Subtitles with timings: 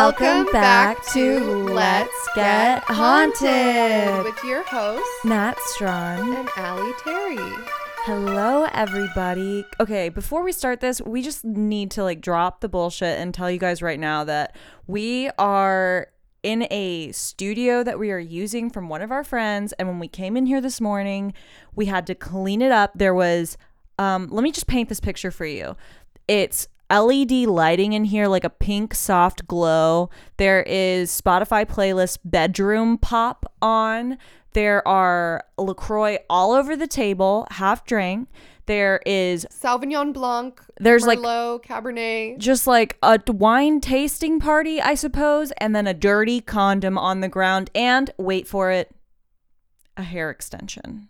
[0.00, 6.36] Welcome back to Let's Get Haunted with your hosts, Nat Strawn.
[6.36, 7.64] and Allie Terry.
[8.04, 9.64] Hello, everybody.
[9.80, 13.50] Okay, before we start this, we just need to like drop the bullshit and tell
[13.50, 14.54] you guys right now that
[14.86, 16.06] we are
[16.44, 19.72] in a studio that we are using from one of our friends.
[19.80, 21.34] And when we came in here this morning,
[21.74, 22.92] we had to clean it up.
[22.94, 23.58] There was,
[23.98, 25.74] um, let me just paint this picture for you.
[26.28, 30.10] It's LED lighting in here, like a pink soft glow.
[30.36, 34.18] There is Spotify playlist bedroom pop on.
[34.54, 38.28] There are LaCroix all over the table, half drank.
[38.66, 42.38] There is Sauvignon Blanc, There's, like- Merlot, Cabernet.
[42.38, 47.28] just like a wine tasting party, I suppose, and then a dirty condom on the
[47.28, 48.94] ground, and wait for it,
[49.96, 51.07] a hair extension.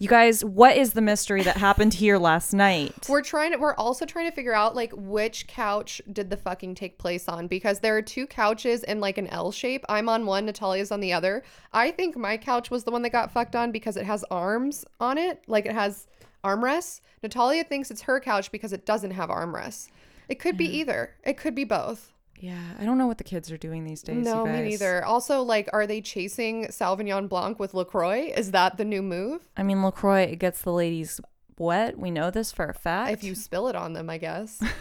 [0.00, 2.94] You guys, what is the mystery that happened here last night?
[3.08, 3.58] We're trying to.
[3.58, 7.46] We're also trying to figure out like which couch did the fucking take place on
[7.46, 9.84] because there are two couches in like an L shape.
[9.88, 11.44] I'm on one, Natalia's on the other.
[11.72, 14.84] I think my couch was the one that got fucked on because it has arms
[14.98, 16.08] on it, like it has
[16.42, 17.00] armrests.
[17.22, 19.90] Natalia thinks it's her couch because it doesn't have armrests.
[20.28, 21.14] It could be either.
[21.22, 22.13] It could be both.
[22.38, 24.24] Yeah, I don't know what the kids are doing these days.
[24.24, 25.04] No, me neither.
[25.04, 28.32] Also, like, are they chasing Sauvignon Blanc with Lacroix?
[28.36, 29.48] Is that the new move?
[29.56, 31.20] I mean, LaCroix it gets the ladies
[31.58, 31.98] wet.
[31.98, 33.12] We know this for a fact.
[33.12, 34.62] If you spill it on them, I guess.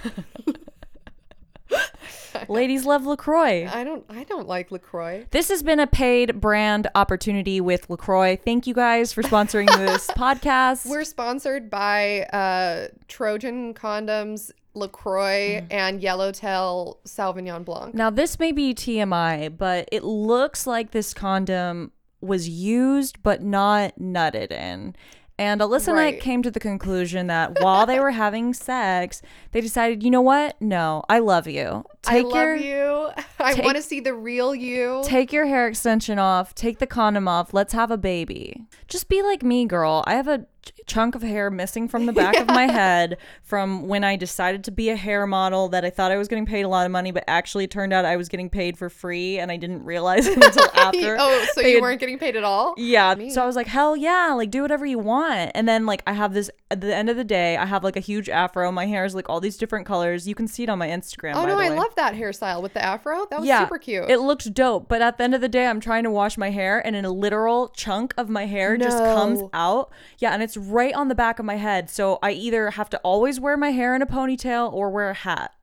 [2.48, 3.70] ladies love LaCroix.
[3.72, 4.06] I don't.
[4.10, 5.26] I don't like Lacroix.
[5.32, 8.38] This has been a paid brand opportunity with LaCroix.
[8.44, 10.86] Thank you guys for sponsoring this podcast.
[10.86, 15.68] We're sponsored by uh, Trojan condoms, Lacroix, Mm.
[15.72, 17.94] and Yellowtail Sauvignon Blanc.
[17.94, 23.94] Now, this may be TMI, but it looks like this condom was used but not
[24.00, 24.96] nutted in.
[25.40, 29.62] And Alyssa and I came to the conclusion that while they were having sex, they
[29.62, 30.62] decided, you know what?
[30.62, 31.84] No, I love you.
[32.04, 33.10] Take I love your you.
[33.40, 35.02] I want to see the real you.
[35.06, 38.68] take your hair extension off, take the condom off, let's have a baby.
[38.88, 40.04] Just be like me, girl.
[40.06, 40.46] I have a
[40.86, 44.72] chunk of hair missing from the back of my head from when I decided to
[44.72, 47.12] be a hair model that I thought I was getting paid a lot of money,
[47.12, 50.28] but actually it turned out I was getting paid for free and I didn't realize
[50.28, 51.18] it until after.
[51.20, 52.76] oh, so you had- weren't getting paid at all?
[52.78, 53.16] yeah.
[53.16, 53.30] Me.
[53.30, 55.52] So I was like, hell yeah, like do whatever you want.
[55.56, 57.96] And then like I have this at the end of the day, I have like
[57.96, 58.72] a huge afro.
[58.72, 60.28] My hair is like all these different colors.
[60.28, 61.36] You can see it on my Instagram.
[61.36, 63.26] Oh no, I love that hairstyle with the afro.
[63.30, 64.10] That was yeah, super cute.
[64.10, 64.88] It looked dope.
[64.90, 67.06] But at the end of the day, I'm trying to wash my hair and in
[67.06, 69.92] a literal chunk of my hair just comes out.
[70.18, 71.90] Yeah, and it's right on the back of my head.
[71.90, 75.14] So I either have to always wear my hair in a ponytail or wear a
[75.14, 75.54] hat.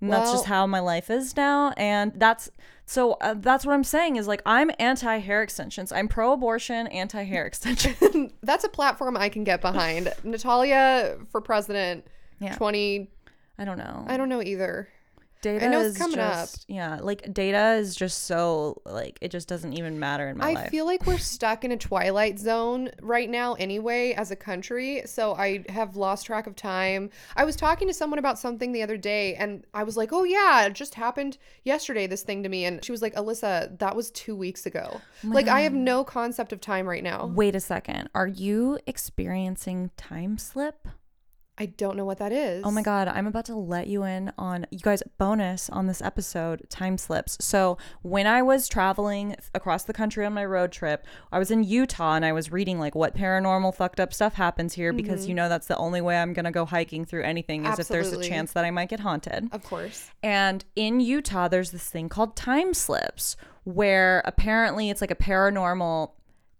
[0.00, 1.72] And that's just how my life is now.
[1.76, 2.50] And that's
[2.84, 5.90] so uh, that's what I'm saying is like I'm anti hair extensions.
[5.90, 8.32] I'm pro abortion, anti hair extension.
[8.42, 10.12] That's a platform I can get behind.
[10.22, 12.06] Natalia for president.
[12.40, 12.54] Yeah.
[12.56, 13.08] 20
[13.58, 14.04] I don't know.
[14.06, 14.88] I don't know either.
[15.42, 16.32] Data know it's is coming up.
[16.32, 20.48] just yeah, like data is just so like it just doesn't even matter in my
[20.48, 20.66] I life.
[20.66, 25.02] I feel like we're stuck in a twilight zone right now anyway as a country.
[25.06, 27.10] So I have lost track of time.
[27.36, 30.24] I was talking to someone about something the other day and I was like, "Oh
[30.24, 33.94] yeah, it just happened yesterday this thing to me." And she was like, "Alyssa, that
[33.94, 37.26] was 2 weeks ago." Oh like I have no concept of time right now.
[37.26, 38.08] Wait a second.
[38.14, 40.88] Are you experiencing time slip?
[41.58, 42.64] I don't know what that is.
[42.64, 46.02] Oh my god, I'm about to let you in on you guys bonus on this
[46.02, 47.38] episode time slips.
[47.40, 51.64] So, when I was traveling across the country on my road trip, I was in
[51.64, 55.30] Utah and I was reading like what paranormal fucked up stuff happens here because mm-hmm.
[55.30, 57.88] you know that's the only way I'm going to go hiking through anything is if
[57.88, 59.48] there's a chance that I might get haunted.
[59.52, 60.10] Of course.
[60.22, 66.12] And in Utah, there's this thing called time slips, where apparently it's like a paranormal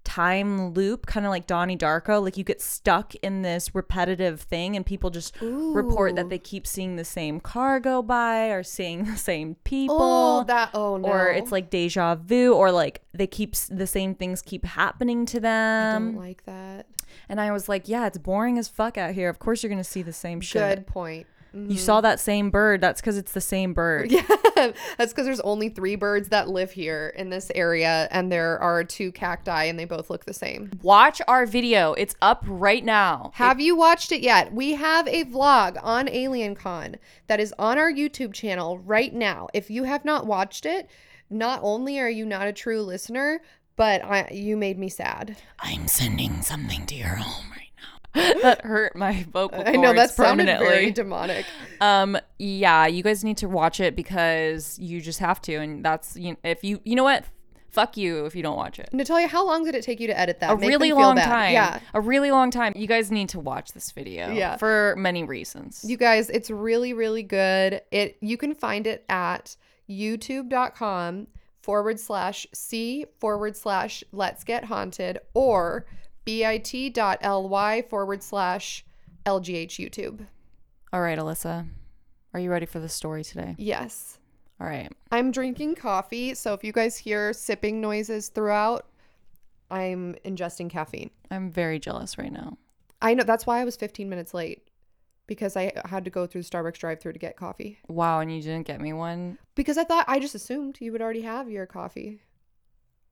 [0.06, 2.22] time loop, kind of like Donnie Darko.
[2.22, 6.66] Like you get stuck in this repetitive thing, and people just report that they keep
[6.66, 9.98] seeing the same car go by or seeing the same people.
[10.00, 11.08] Oh, that oh no.
[11.08, 15.41] Or it's like deja vu, or like they keep the same things keep happening to
[15.41, 15.97] them.
[15.97, 16.86] I don't like that.
[17.28, 19.28] and I was like, yeah, it's boring as fuck out here.
[19.28, 20.76] Of course you're gonna see the same shit.
[20.78, 21.26] Good point.
[21.53, 22.81] You saw that same bird.
[22.81, 24.13] That's because it's the same bird.
[24.57, 28.59] Yeah, that's because there's only three birds that live here in this area, and there
[28.59, 30.71] are two cacti, and they both look the same.
[30.83, 31.93] Watch our video.
[31.93, 33.33] It's up right now.
[33.34, 34.54] Have you watched it yet?
[34.54, 36.97] We have a vlog on AlienCon
[37.27, 39.48] that is on our YouTube channel right now.
[39.53, 40.89] If you have not watched it,
[41.28, 43.43] not only are you not a true listener,
[43.77, 45.37] but I, you made me sad.
[45.59, 47.66] I'm sending something to your home right now.
[48.42, 51.47] That hurt my vocal cords I know that sounded very demonic.
[51.80, 56.16] um, yeah, you guys need to watch it because you just have to, and that's
[56.16, 56.36] you.
[56.42, 57.24] If you, you know what,
[57.71, 58.89] fuck you if you don't watch it.
[58.92, 60.51] Natalia, how long did it take you to edit that?
[60.51, 61.27] A Make really long bad.
[61.27, 61.53] time.
[61.53, 61.80] Yeah.
[61.92, 62.72] a really long time.
[62.74, 64.30] You guys need to watch this video.
[64.33, 64.57] Yeah.
[64.57, 65.84] for many reasons.
[65.86, 67.83] You guys, it's really, really good.
[67.91, 69.57] It you can find it at
[69.91, 71.27] youtube.com
[71.62, 75.86] forward slash C forward slash let's get haunted or
[76.26, 78.84] bit.ly forward slash
[79.24, 80.26] LGH YouTube.
[80.92, 81.66] All right, Alyssa.
[82.34, 83.54] Are you ready for the story today?
[83.56, 84.18] Yes.
[84.60, 84.92] All right.
[85.10, 88.86] I'm drinking coffee, so if you guys hear sipping noises throughout,
[89.70, 91.10] I'm ingesting caffeine.
[91.30, 92.58] I'm very jealous right now.
[93.00, 94.68] I know that's why I was 15 minutes late
[95.26, 97.78] because I had to go through the Starbucks drive-through to get coffee.
[97.88, 99.38] Wow, and you didn't get me one?
[99.54, 102.20] Because I thought I just assumed you would already have your coffee.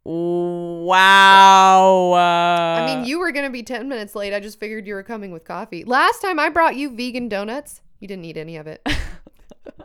[0.05, 2.13] Wow.
[2.15, 4.35] I mean, you were going to be 10 minutes late.
[4.35, 5.85] I just figured you were coming with coffee.
[5.85, 8.87] Last time I brought you vegan donuts, you didn't eat any of it.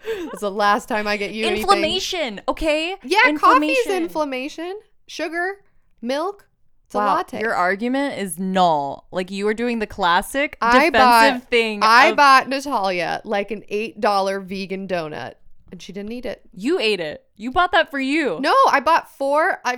[0.02, 1.64] It's the last time I get you anything.
[1.64, 2.96] inflammation, okay?
[3.04, 4.80] Yeah, coffee's inflammation.
[5.08, 5.58] Sugar,
[6.02, 6.48] milk.
[6.86, 7.40] It's a latte.
[7.42, 9.08] Your argument is null.
[9.12, 11.80] Like you were doing the classic I defensive bought- thing.
[11.84, 15.34] I of- bought Natalia like an $8 vegan donut
[15.72, 16.42] and she didn't eat it.
[16.54, 17.24] You ate it.
[17.36, 18.40] You bought that for you.
[18.42, 19.60] No, I bought four.
[19.64, 19.78] I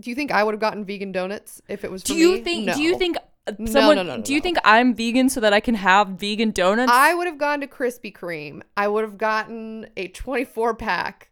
[0.00, 2.32] do you think I would have gotten vegan donuts if it was for Do you
[2.34, 2.40] me?
[2.40, 2.66] think?
[2.66, 2.74] No.
[2.74, 3.16] Do you think
[3.46, 3.96] uh, No, someone?
[3.96, 4.42] no, no, no, do you no.
[4.42, 6.92] think I'm vegan so that I can have vegan donuts?
[6.92, 8.62] I would have gone to Krispy Kreme.
[8.76, 11.29] I would have gotten a 24 pack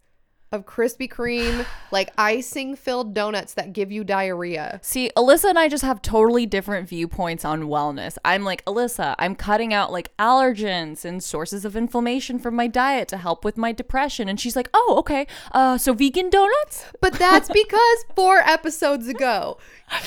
[0.50, 4.80] of Krispy Kreme, like icing filled donuts that give you diarrhea.
[4.82, 8.16] See, Alyssa and I just have totally different viewpoints on wellness.
[8.24, 13.08] I'm like, Alyssa, I'm cutting out like allergens and sources of inflammation from my diet
[13.08, 14.28] to help with my depression.
[14.28, 15.26] And she's like, oh, okay.
[15.52, 16.86] Uh, so vegan donuts?
[17.00, 19.58] But that's because four episodes ago,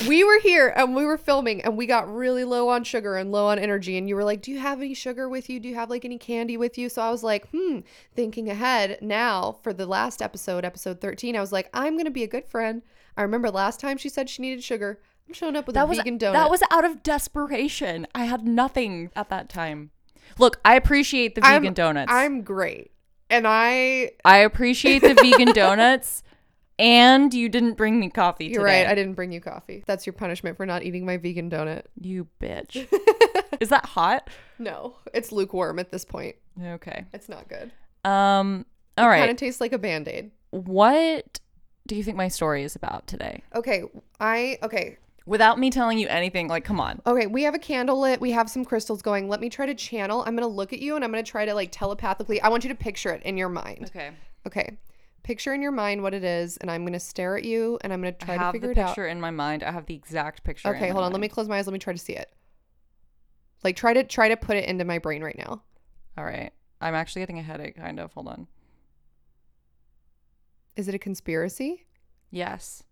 [0.08, 3.30] we were here and we were filming and we got really low on sugar and
[3.30, 3.96] low on energy.
[3.96, 5.60] And you were like, Do you have any sugar with you?
[5.60, 6.88] Do you have like any candy with you?
[6.88, 7.80] So I was like, Hmm,
[8.16, 12.06] thinking ahead now for the last episode, episode episode 13, I was like, I'm going
[12.06, 12.80] to be a good friend.
[13.18, 14.98] I remember last time she said she needed sugar.
[15.28, 16.32] I'm showing up with That a was vegan donut.
[16.32, 18.06] that was out of desperation.
[18.14, 19.90] I had nothing at that time.
[20.38, 22.10] Look, I appreciate the I'm- vegan donuts.
[22.10, 22.92] I'm great.
[23.28, 26.22] And I, I appreciate the vegan donuts.
[26.78, 28.86] And you didn't bring me coffee you're right.
[28.86, 29.84] I didn't bring you coffee.
[29.86, 31.82] That's your punishment for not eating my vegan donut.
[32.00, 32.88] You bitch.
[33.60, 34.28] Is that hot?
[34.58, 36.36] No, it's lukewarm at this point.
[36.60, 37.04] Okay.
[37.12, 37.70] It's not good.
[38.10, 38.64] Um.
[38.98, 40.30] All Kind of tastes like a band aid.
[40.50, 41.40] What
[41.86, 43.42] do you think my story is about today?
[43.54, 43.84] Okay,
[44.20, 44.98] I okay.
[45.24, 47.00] Without me telling you anything, like, come on.
[47.06, 48.20] Okay, we have a candle lit.
[48.20, 49.28] We have some crystals going.
[49.28, 50.22] Let me try to channel.
[50.22, 52.40] I'm going to look at you and I'm going to try to like telepathically.
[52.40, 53.84] I want you to picture it in your mind.
[53.86, 54.10] Okay.
[54.46, 54.76] Okay.
[55.22, 57.92] Picture in your mind what it is and I'm going to stare at you and
[57.92, 58.88] I'm going to try to figure it out.
[58.88, 59.62] picture in my mind.
[59.62, 60.74] I have the exact picture.
[60.74, 61.12] Okay, hold on.
[61.12, 61.66] Let me close my eyes.
[61.68, 62.32] Let me try to see it.
[63.62, 65.62] Like try to try to put it into my brain right now.
[66.18, 66.50] All right.
[66.80, 68.12] I'm actually getting a headache, kind of.
[68.14, 68.48] Hold on.
[70.76, 71.84] Is it a conspiracy?
[72.30, 72.82] Yes.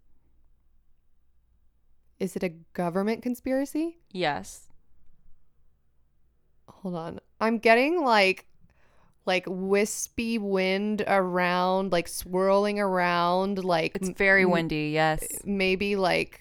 [2.19, 3.99] Is it a government conspiracy?
[4.13, 4.69] Yes.
[6.69, 7.21] Hold on.
[7.41, 8.47] I'm getting like
[9.27, 14.91] like wispy wind around, like swirling around, like It's very m- windy.
[14.93, 15.27] Yes.
[15.45, 16.41] maybe like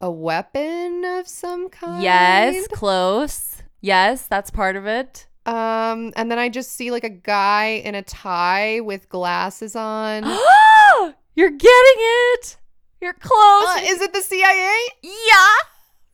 [0.00, 2.02] a weapon of some kind.
[2.02, 2.66] Yes.
[2.68, 3.62] Close.
[3.80, 4.26] Yes.
[4.26, 5.26] That's part of it.
[5.48, 10.24] Um, and then I just see like a guy in a tie with glasses on.
[11.34, 12.56] You're getting it.
[13.00, 13.66] You're close.
[13.68, 14.76] Uh, is it the CIA?
[15.02, 15.56] yeah.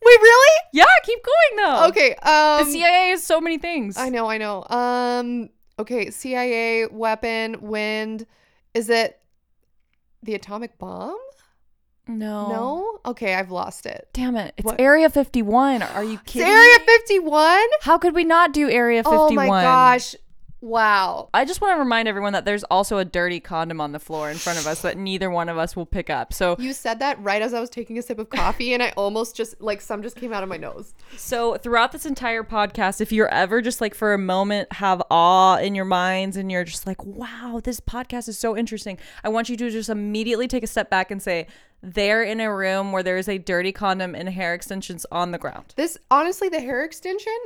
[0.03, 0.59] Wait, really?
[0.73, 0.83] Yeah.
[1.03, 1.87] Keep going though.
[1.87, 2.15] Okay.
[2.23, 3.97] The Um, CIA is so many things.
[3.97, 4.63] I know, I know.
[4.69, 8.27] Um, okay, CIA weapon, wind.
[8.75, 9.19] Is it
[10.21, 11.17] the atomic bomb?
[12.07, 12.49] No.
[12.49, 12.99] No.
[13.05, 14.07] Okay, I've lost it.
[14.13, 14.53] Damn it.
[14.57, 14.79] It's What?
[14.79, 15.81] Area 51.
[15.81, 16.47] Are you It's kidding?
[16.47, 17.59] Area 51.
[17.81, 19.31] How could we not do Area 51?
[19.31, 20.15] Oh my gosh!
[20.61, 21.29] Wow.
[21.31, 24.31] I just want to remind everyone that there's also a dirty condom on the floor
[24.31, 26.33] in front of us that neither one of us will pick up.
[26.33, 28.91] So You said that right as I was taking a sip of coffee, and I
[28.97, 30.95] almost just like some just came out of my nose.
[31.17, 35.57] so throughout this entire podcast, if you're ever just like for a moment have awe
[35.57, 39.49] in your minds and you're just like, "Wow, this podcast is so interesting." I want
[39.49, 41.45] you to just immediately take a step back and say,
[41.81, 45.37] "They're in a room where there is a dirty condom and hair extensions on the
[45.37, 47.37] ground." This honestly, the hair extension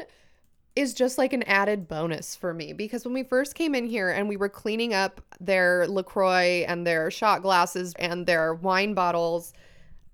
[0.75, 4.09] is just like an added bonus for me because when we first came in here
[4.09, 9.53] and we were cleaning up their LaCroix and their shot glasses and their wine bottles,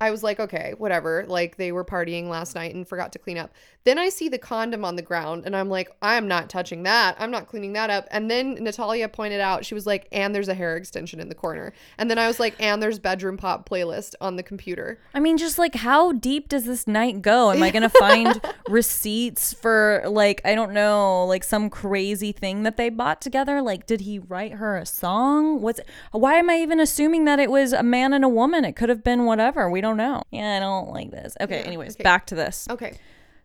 [0.01, 1.25] I was like, okay, whatever.
[1.27, 3.51] Like they were partying last night and forgot to clean up.
[3.85, 7.15] Then I see the condom on the ground and I'm like, I'm not touching that.
[7.19, 8.07] I'm not cleaning that up.
[8.11, 11.35] And then Natalia pointed out, she was like, and there's a hair extension in the
[11.35, 11.71] corner.
[11.99, 14.99] And then I was like, and there's bedroom pop playlist on the computer.
[15.13, 17.51] I mean, just like how deep does this night go?
[17.51, 22.77] Am I gonna find receipts for like I don't know, like some crazy thing that
[22.77, 23.61] they bought together?
[23.61, 25.61] Like, did he write her a song?
[25.61, 25.79] What's
[26.11, 28.65] why am I even assuming that it was a man and a woman?
[28.65, 29.69] It could have been whatever.
[29.69, 30.23] We don't know.
[30.31, 31.37] Yeah, I don't like this.
[31.39, 32.03] Okay, Yeah, anyways, okay.
[32.03, 32.67] back to this.
[32.69, 32.97] Okay.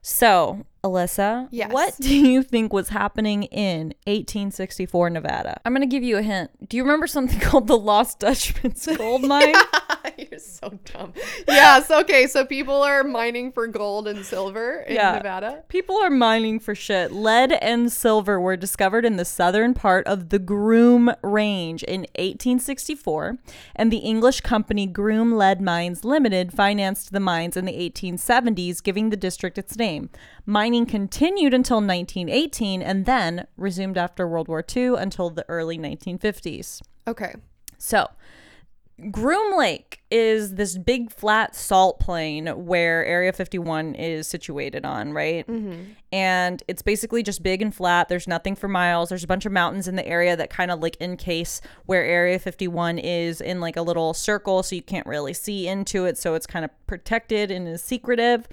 [0.02, 1.72] So Alyssa, Yes.
[1.72, 5.60] what do you think was happening in 1864 Nevada?
[5.64, 6.50] I'm going to give you a hint.
[6.68, 9.54] Do you remember something called the Lost Dutchman's gold mine?
[10.18, 11.12] You're so dumb.
[11.46, 11.90] Yes.
[11.90, 12.26] Okay.
[12.26, 15.12] So people are mining for gold and silver in Yeah.
[15.16, 15.64] Nevada.
[15.68, 17.12] People are mining for shit.
[17.12, 23.38] Lead and silver were discovered in the southern part of the Groom Range in 1864,
[23.76, 29.10] and the English company Groom Lead Mines Limited financed the mines in the 1870s, giving
[29.10, 30.10] the district its name.
[30.50, 36.83] Mining continued until 1918 and then resumed after World War II until the early 1950s.
[37.07, 37.37] Okay.
[37.78, 38.09] So,
[39.12, 45.47] Groom Lake is this big flat salt plain where Area 51 is situated on, right?
[45.47, 45.92] Mm-hmm.
[46.11, 48.09] And it's basically just big and flat.
[48.09, 49.09] There's nothing for miles.
[49.09, 52.40] There's a bunch of mountains in the area that kind of like encase where Area
[52.40, 56.19] 51 is in like a little circle, so you can't really see into it.
[56.19, 58.49] So it's kind of protected and is secretive.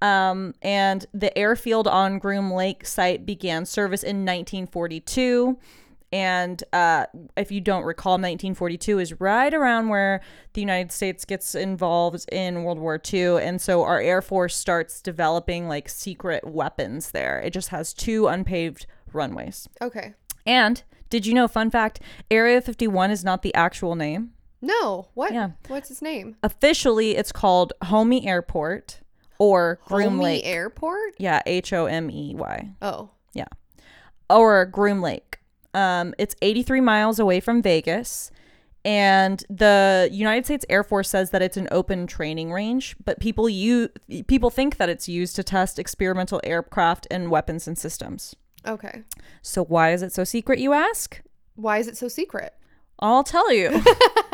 [0.00, 5.58] Um, and the airfield on Groom Lake site began service in 1942.
[6.10, 10.22] And uh, if you don't recall, 1942 is right around where
[10.54, 13.42] the United States gets involved in World War II.
[13.42, 17.40] And so our Air Force starts developing like secret weapons there.
[17.40, 19.68] It just has two unpaved runways.
[19.82, 20.14] Okay.
[20.46, 22.00] And did you know, fun fact,
[22.30, 24.32] Area 51 is not the actual name?
[24.62, 25.08] No.
[25.14, 25.32] What?
[25.32, 25.50] Yeah.
[25.66, 26.36] What's its name?
[26.42, 29.00] Officially, it's called Homey Airport
[29.38, 30.46] or Groom Homey Lake.
[30.46, 31.14] Airport?
[31.18, 32.70] yeah, H O M E Y.
[32.82, 33.10] Oh.
[33.34, 33.46] Yeah,
[34.30, 35.38] or Groom Lake.
[35.74, 38.30] Um, it's 83 miles away from Vegas.
[38.84, 43.48] And the United States Air Force says that it's an open training range, but people
[43.48, 43.90] you
[44.28, 48.34] people think that it's used to test experimental aircraft and weapons and systems.
[48.66, 49.02] Okay.
[49.42, 51.20] So why is it so secret, you ask?
[51.54, 52.54] Why is it so secret?
[53.00, 53.82] I'll tell you.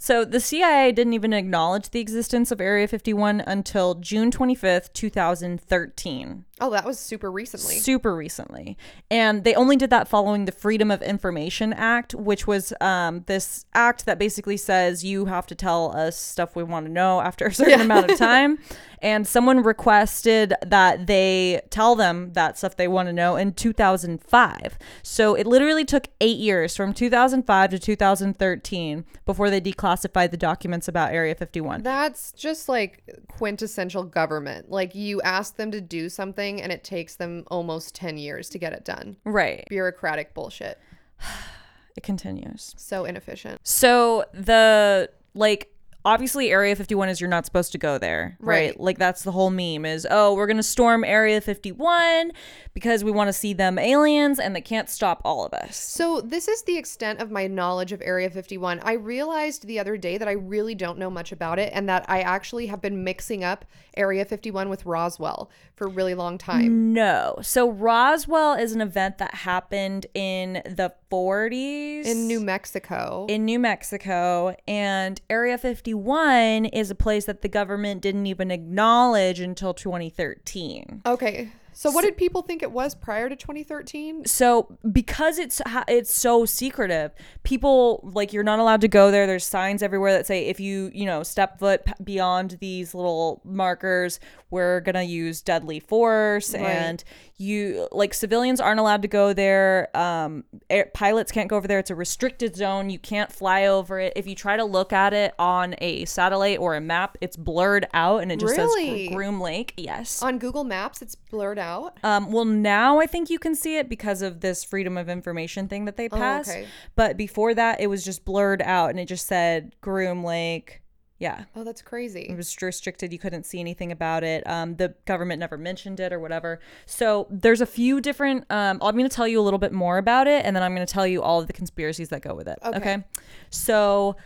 [0.00, 6.46] so the CIA didn't even acknowledge the existence of Area 51 until June 25th, 2013.
[6.60, 7.76] Oh, that was super recently.
[7.76, 8.76] super recently.
[9.10, 13.64] And they only did that following the freedom of information act which was um, this
[13.74, 17.46] act that basically says you have to tell us stuff we want to know after
[17.46, 18.58] a certain amount of time.
[19.02, 24.78] And someone requested that they tell them that stuff they want to know in 2005
[25.02, 30.88] so it literally took eight years from 2005 to 2013 before they declassified the documents
[30.88, 34.70] about area 51 That's just like quintessential government.
[34.70, 38.58] Like you ask them to do something and it takes them almost 10 years to
[38.58, 39.16] get it done.
[39.26, 40.78] right Bureaucratic bullshit.
[41.96, 43.60] it continues So inefficient.
[43.62, 45.70] So the like
[46.02, 48.80] obviously area 51 is you're not supposed to go there right, Right.
[48.80, 52.32] like that's the whole meme is oh we're gonna storm area 51
[52.72, 56.22] because we want to see them aliens and they can't stop all of us So,
[56.22, 58.80] this is the extent of my knowledge of Area 51.
[58.82, 62.06] I realized the other day that I really don't know much about it and that
[62.08, 65.50] I actually have been mixing up Area 51 with Roswell
[65.80, 66.92] for a really long time.
[66.92, 73.24] no so roswell is an event that happened in the 40s In New Mexico.
[73.30, 79.40] in New Mexico, and Area 51 is a place that the government didn't even acknowledge
[79.40, 81.00] until 2013.
[81.06, 81.50] okay.
[81.80, 84.26] So, what did people think it was prior to 2013?
[84.26, 89.46] so because it's it's so secretive people like you're not allowed to go there there's
[89.46, 94.20] signs everywhere that say if you you know step foot beyond these little markers
[94.50, 96.62] we're gonna use deadly force Right.
[96.62, 97.04] and
[97.36, 101.78] you like civilians aren't allowed to go there um air, pilots can't go over there
[101.78, 105.14] it's a restricted zone you can't fly over it if you try to look at
[105.14, 109.06] it on a satellite or a map it's blurred out and it just Really?
[109.06, 111.69] says groom lake yes On Google Maps, it's blurred out.
[112.02, 115.68] Um, well, now I think you can see it because of this freedom of information
[115.68, 116.50] thing that they passed.
[116.50, 116.66] okay.
[116.96, 120.82] But before that, it was just blurred out and it just said Groom Lake.
[121.18, 122.22] Yeah, Oh, that's crazy.
[122.30, 123.12] it was restricted.
[123.12, 124.42] You couldn't see anything about it.
[124.46, 126.60] Um, the government never mentioned it or whatever.
[126.86, 128.50] So there's a few different.
[128.50, 130.74] Um, I'm going to tell you a little bit more about it, and then I'm
[130.74, 132.58] going to tell you all of the conspiracies that go with it.
[132.64, 132.76] Okay.
[132.78, 133.04] okay?
[133.50, 134.16] So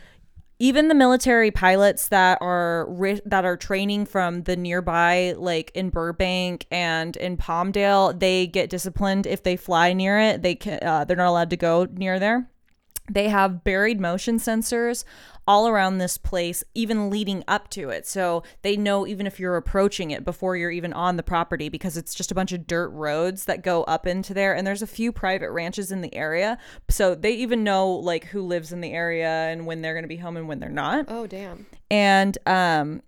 [0.58, 5.90] even the military pilots that are ri- that are training from the nearby like in
[5.90, 9.26] Burbank and in Palmdale they get disciplined.
[9.26, 12.48] If they fly near it they can uh, they're not allowed to go near there.
[13.10, 15.04] They have buried motion sensors
[15.46, 18.06] all around this place, even leading up to it.
[18.06, 21.96] So they know even if you're approaching it before you're even on the property because
[21.96, 24.54] it's just a bunch of dirt roads that go up into there.
[24.54, 26.58] And there's a few private ranches in the area.
[26.88, 30.08] So they even know like who lives in the area and when they're going to
[30.08, 31.06] be home and when they're not.
[31.08, 31.66] Oh, damn.
[31.90, 33.02] And um,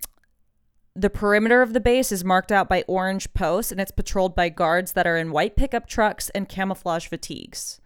[0.94, 4.48] the perimeter of the base is marked out by orange posts and it's patrolled by
[4.48, 7.80] guards that are in white pickup trucks and camouflage fatigues.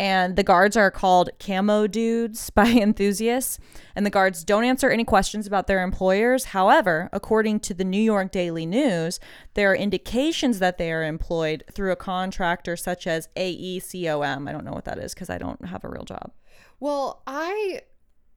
[0.00, 3.58] And the guards are called camo dudes by enthusiasts.
[3.96, 6.46] And the guards don't answer any questions about their employers.
[6.46, 9.18] However, according to the New York Daily News,
[9.54, 14.48] there are indications that they are employed through a contractor such as AECOM.
[14.48, 16.32] I don't know what that is because I don't have a real job.
[16.80, 17.82] Well, I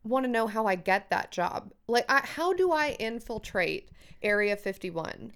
[0.03, 1.73] want to know how I get that job.
[1.87, 3.89] Like, I, how do I infiltrate
[4.23, 5.31] Area 51?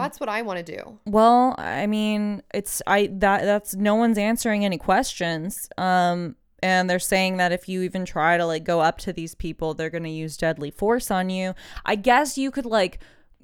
[0.00, 0.98] That's what I want to do.
[1.06, 5.68] Well, I mean, it's I that that's no one's answering any questions.
[5.78, 9.34] Um and they're saying that if you even try to like go up to these
[9.34, 11.54] people, they're going to use deadly force on you.
[11.84, 12.98] I guess you could like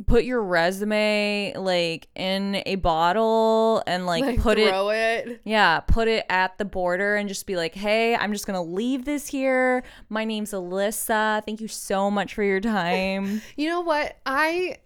[0.06, 5.42] put your resume like in a bottle and like, Like, put it throw it.
[5.44, 8.68] yeah, put it at the border and just be like, "Hey, I'm just going to
[8.74, 9.84] leave this here.
[10.08, 11.44] My name's Alyssa.
[11.44, 14.16] Thank you so much for your time." You know what?
[14.24, 14.78] I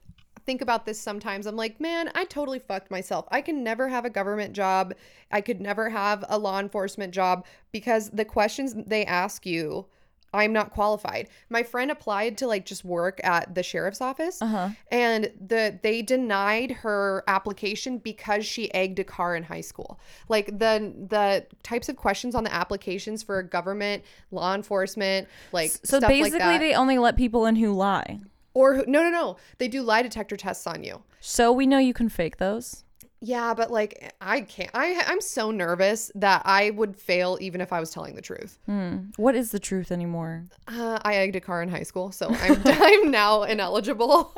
[0.46, 1.46] think about this sometimes.
[1.46, 3.26] I'm like, man, I totally fucked myself.
[3.30, 4.94] I can never have a government job.
[5.30, 9.86] I could never have a law enforcement job because the questions they ask you,
[10.32, 11.28] I'm not qualified.
[11.48, 14.70] My friend applied to like just work at the sheriff's office uh-huh.
[14.90, 19.98] and the they denied her application because she egged a car in high school.
[20.28, 25.98] Like the the types of questions on the applications for government, law enforcement, like So
[25.98, 26.58] stuff like basically that.
[26.58, 28.20] they only let people in who lie.
[28.56, 31.02] Or who- no no no, they do lie detector tests on you.
[31.20, 32.82] So we know you can fake those.
[33.20, 34.70] Yeah, but like I can't.
[34.74, 38.58] I I'm so nervous that I would fail even if I was telling the truth.
[38.66, 38.96] Hmm.
[39.16, 40.44] What is the truth anymore?
[40.68, 44.34] Uh, I egged a car in high school, so I'm I'm now ineligible.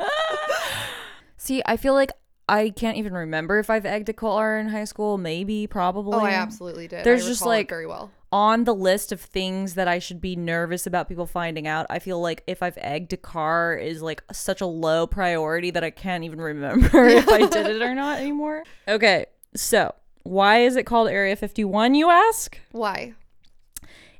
[1.36, 2.10] See, I feel like
[2.48, 5.18] I can't even remember if I've egged a car in high school.
[5.18, 6.14] Maybe, probably.
[6.14, 7.04] Oh, I absolutely did.
[7.04, 8.10] There's I just, like, very well.
[8.32, 11.86] on the list of things that I should be nervous about people finding out.
[11.90, 15.84] I feel like if I've egged a car is like such a low priority that
[15.84, 18.64] I can't even remember if I did it or not anymore.
[18.88, 22.58] Okay, so why is it called Area 51, you ask?
[22.72, 23.14] Why?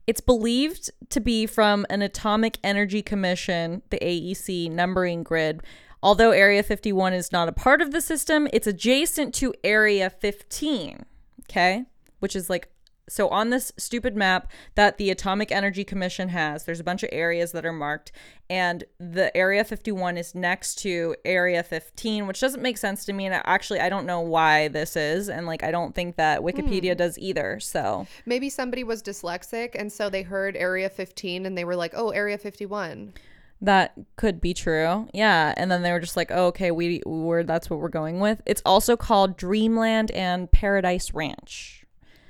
[0.07, 5.63] It's believed to be from an Atomic Energy Commission, the AEC numbering grid.
[6.03, 11.05] Although Area 51 is not a part of the system, it's adjacent to Area 15,
[11.45, 11.85] okay?
[12.21, 12.69] Which is like
[13.09, 17.09] so on this stupid map that the Atomic Energy Commission has, there's a bunch of
[17.11, 18.13] areas that are marked
[18.51, 23.27] and the Area 51 is next to Area 15, which doesn't make sense to me
[23.27, 26.93] and actually I don't know why this is and like I don't think that Wikipedia
[26.93, 26.99] hmm.
[26.99, 27.59] does either.
[27.61, 31.93] So, Maybe somebody was dyslexic and so they heard Area 15 and they were like,
[31.97, 33.15] "Oh, Area 51."
[33.61, 35.09] That could be true.
[35.13, 35.55] Yeah.
[35.57, 38.41] And then they were just like, oh, okay, we we're that's what we're going with.
[38.47, 41.79] It's also called Dreamland and Paradise Ranch.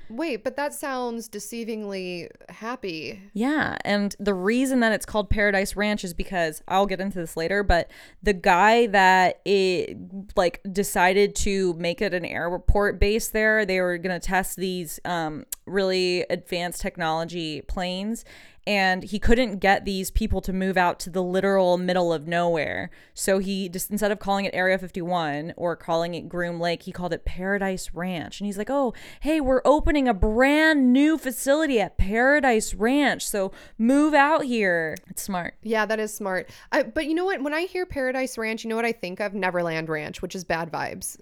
[0.09, 3.21] Wait, but that sounds deceivingly happy.
[3.33, 7.37] Yeah, and the reason that it's called Paradise Ranch is because I'll get into this
[7.37, 7.91] later, but
[8.23, 9.95] the guy that it
[10.35, 14.99] like decided to make it an airport base there, they were going to test these
[15.05, 18.25] um really advanced technology planes
[18.65, 22.89] and he couldn't get these people to move out to the literal middle of nowhere.
[23.13, 26.91] So he just instead of calling it Area 51 or calling it Groom Lake, he
[26.91, 28.39] called it Paradise Ranch.
[28.39, 33.27] And he's like, "Oh, hey, we're opening a brand new facility at Paradise Ranch.
[33.27, 35.55] So move out here." It's smart.
[35.63, 36.49] Yeah, that is smart.
[36.71, 37.41] I, but you know what?
[37.41, 39.33] When I hear Paradise Ranch, you know what I think of?
[39.33, 41.17] Neverland Ranch, which is bad vibes.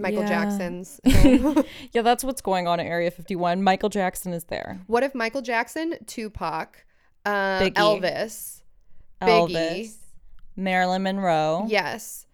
[0.00, 0.28] Michael Yeah.
[0.28, 1.00] Jackson's.
[1.92, 3.62] Yeah, that's what's going on at Area 51.
[3.62, 4.80] Michael Jackson is there.
[4.86, 6.84] what if Michael Jackson, Tupac,
[7.26, 7.72] um, Biggie.
[7.74, 8.62] Elvis,
[9.20, 9.94] Biggie, Elvis,
[10.56, 12.26] Marilyn Monroe, yes,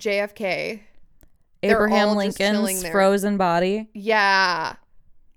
[0.00, 0.80] JFK?
[1.62, 3.88] Abraham all just chilling Lincoln's frozen body.
[3.94, 4.76] Yeah,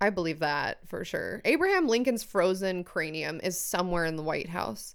[0.00, 1.40] I believe that for sure.
[1.44, 4.94] Abraham Lincoln's frozen cranium is somewhere in the White House.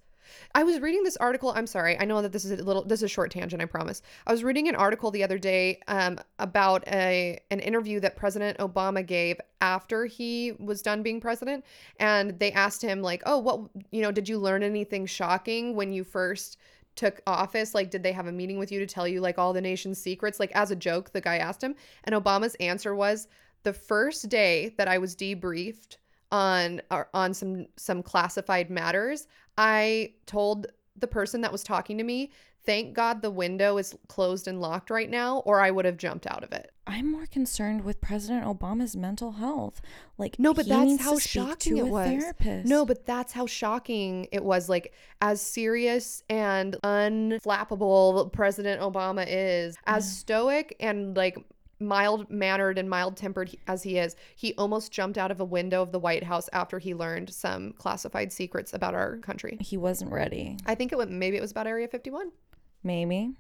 [0.56, 1.52] I was reading this article.
[1.54, 2.00] I'm sorry.
[2.00, 4.02] I know that this is a little this is a short tangent, I promise.
[4.26, 8.58] I was reading an article the other day um, about a an interview that President
[8.60, 11.66] Obama gave after he was done being president
[12.00, 15.92] and they asked him like, "Oh, what, you know, did you learn anything shocking when
[15.92, 16.58] you first
[16.96, 19.52] took office like did they have a meeting with you to tell you like all
[19.52, 23.28] the nation's secrets like as a joke the guy asked him and obama's answer was
[23.64, 25.98] the first day that i was debriefed
[26.36, 26.82] on
[27.14, 30.68] on some some classified matters i told
[30.98, 32.30] the person that was talking to me
[32.66, 36.28] thank god the window is closed and locked right now or i would have jumped
[36.28, 39.82] out of it I'm more concerned with President Obama's mental health.
[40.20, 42.08] Like, No, but that's how shocking it was.
[42.08, 42.68] Therapist.
[42.68, 44.70] No, but that's how shocking it was.
[44.70, 51.40] Like, as serious and unflappable President Obama is, as stoic and like
[51.80, 55.82] mild mannered and mild tempered as he is, he almost jumped out of a window
[55.82, 59.58] of the White House after he learned some classified secrets about our country.
[59.62, 60.58] he wasn't ready.
[60.66, 62.32] I think it was maybe it was about Area 51.
[62.84, 63.34] Maybe.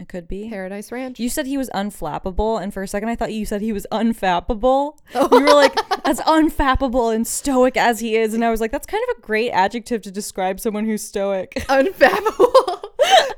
[0.00, 0.48] It could be.
[0.48, 1.20] Paradise Ranch.
[1.20, 3.86] You said he was unflappable, and for a second I thought you said he was
[3.92, 4.98] unfappable.
[5.14, 5.28] Oh.
[5.30, 8.86] You were like, as unfappable and stoic as he is, and I was like, that's
[8.86, 11.52] kind of a great adjective to describe someone who's stoic.
[11.68, 12.81] Unfappable.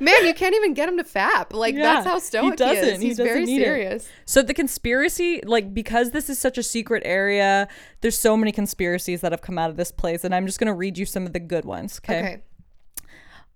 [0.01, 1.53] Man, you can't even get him to fap.
[1.53, 2.85] Like Yeah, that's how stoic he, doesn't.
[2.95, 3.01] is.
[3.01, 3.65] He He's doesn't very need it.
[3.65, 4.09] serious.
[4.27, 7.69] So the conspiracy, like because this is such a secret area,
[8.01, 10.75] there's so many conspiracies that have come out of this place, and I'm just gonna
[10.75, 12.01] read you some of the good ones.
[12.05, 12.19] Okay.
[12.19, 12.43] Okay.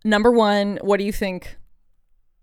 [0.05, 1.57] Number one, what do you think?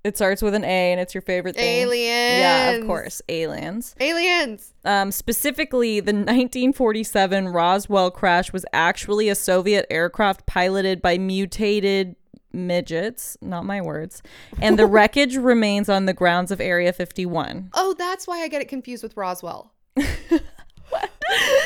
[0.03, 1.63] It starts with an A, and it's your favorite thing.
[1.81, 2.39] Aliens.
[2.39, 3.95] Yeah, of course, aliens.
[3.99, 4.71] Aliens.
[4.83, 12.15] Um, specifically, the 1947 Roswell crash was actually a Soviet aircraft piloted by mutated
[12.55, 14.23] midgets, not my words,
[14.61, 17.69] and the wreckage remains on the grounds of Area 51.
[17.73, 19.73] Oh, that's why I get it confused with Roswell.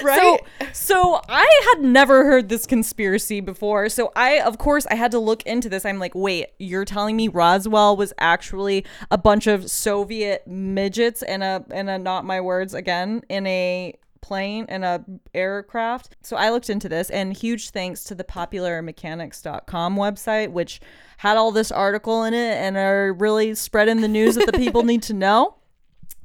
[0.03, 0.39] right?
[0.63, 3.89] So, so I had never heard this conspiracy before.
[3.89, 5.85] So I, of course, I had to look into this.
[5.85, 11.43] I'm like, wait, you're telling me Roswell was actually a bunch of Soviet midgets and
[11.43, 15.03] a and a not my words again in a plane and a
[15.33, 16.15] aircraft.
[16.21, 20.79] So I looked into this and huge thanks to the popularmechanics.com website which
[21.17, 24.83] had all this article in it and are really spreading the news that the people
[24.83, 25.55] need to know.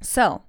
[0.00, 0.42] So,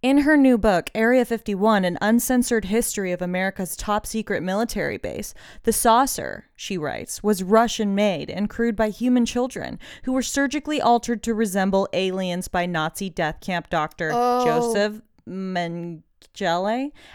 [0.00, 5.34] in her new book, Area 51 An Uncensored History of America's Top Secret Military Base,
[5.64, 10.80] the saucer, she writes, was Russian made and crewed by human children who were surgically
[10.80, 14.44] altered to resemble aliens by Nazi death camp doctor Oh.
[14.44, 16.02] Joseph Mengele,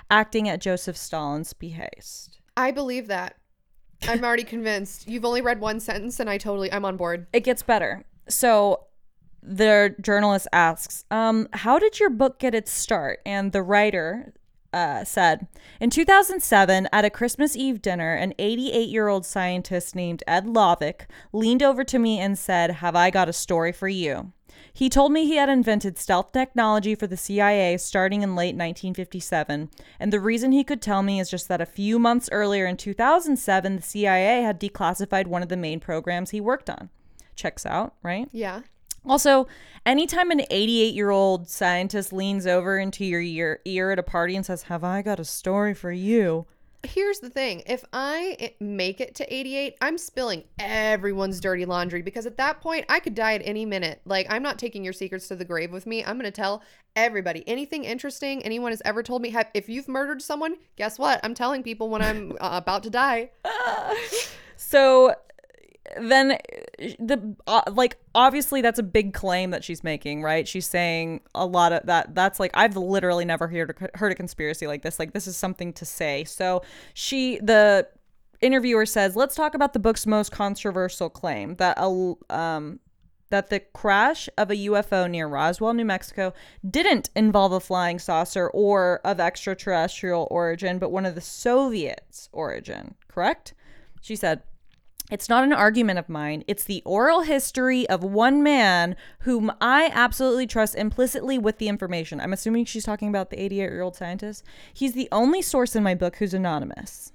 [0.09, 2.39] acting at Joseph Stalin's behest.
[2.55, 3.37] I believe that.
[4.07, 5.07] I'm already convinced.
[5.07, 7.27] You've only read one sentence and I totally I'm on board.
[7.33, 8.05] It gets better.
[8.29, 8.85] So
[9.41, 13.19] the journalist asks, um, How did your book get its start?
[13.25, 14.33] And the writer
[14.73, 15.47] uh, said,
[15.79, 21.07] In 2007, at a Christmas Eve dinner, an 88 year old scientist named Ed Lovick
[21.33, 24.31] leaned over to me and said, Have I got a story for you?
[24.73, 29.69] He told me he had invented stealth technology for the CIA starting in late 1957,
[29.99, 32.77] and the reason he could tell me is just that a few months earlier in
[32.77, 36.89] 2007, the CIA had declassified one of the main programs he worked on.
[37.35, 38.29] Checks out, right?
[38.31, 38.61] Yeah.
[39.05, 39.47] Also,
[39.85, 44.35] anytime an 88 year old scientist leans over into your ear, ear at a party
[44.35, 46.45] and says, Have I got a story for you?
[46.83, 47.63] Here's the thing.
[47.65, 52.61] If I i- make it to 88, I'm spilling everyone's dirty laundry because at that
[52.61, 54.01] point I could die at any minute.
[54.05, 56.03] Like I'm not taking your secrets to the grave with me.
[56.03, 56.61] I'm going to tell
[56.95, 59.35] everybody anything interesting anyone has ever told me.
[59.53, 61.19] If you've murdered someone, guess what?
[61.23, 63.31] I'm telling people when I'm uh, about to die.
[64.59, 65.13] So
[65.99, 66.37] then
[66.99, 70.47] the uh, like obviously that's a big claim that she's making right?
[70.47, 74.67] She's saying a lot of that that's like i've literally never heard heard a conspiracy
[74.67, 74.99] like this.
[74.99, 76.23] Like this is something to say.
[76.23, 77.87] So she the
[78.41, 82.79] interviewer says let's talk about the book's most controversial claim that a um
[83.29, 86.33] that the crash of a UFO near Roswell, New Mexico,
[86.67, 92.95] didn't involve a flying saucer or of extraterrestrial origin, but one of the Soviets' origin,
[93.07, 93.53] correct?
[94.01, 94.43] She said,
[95.09, 96.43] it's not an argument of mine.
[96.47, 102.19] It's the oral history of one man whom I absolutely trust implicitly with the information.
[102.19, 104.43] I'm assuming she's talking about the 88 year old scientist.
[104.73, 107.13] He's the only source in my book who's anonymous.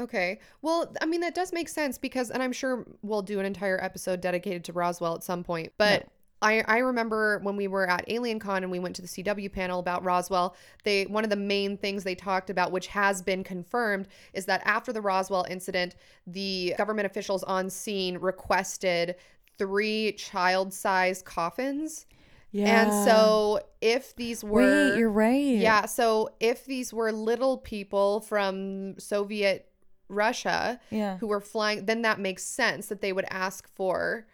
[0.00, 0.38] Okay.
[0.62, 3.82] Well, I mean, that does make sense because, and I'm sure we'll do an entire
[3.82, 5.72] episode dedicated to Roswell at some point.
[5.76, 6.06] But
[6.40, 9.80] I, I remember when we were at AlienCon and we went to the CW panel
[9.80, 14.06] about Roswell, they one of the main things they talked about, which has been confirmed,
[14.32, 15.96] is that after the Roswell incident,
[16.26, 19.16] the government officials on scene requested
[19.58, 22.06] three child-sized coffins.
[22.52, 22.82] Yeah.
[22.82, 25.56] And so if these were Wait, you're right.
[25.58, 29.68] yeah, so if these were little people from Soviet
[30.08, 31.18] Russia Yeah.
[31.18, 34.26] who were flying, then that makes sense that they would ask for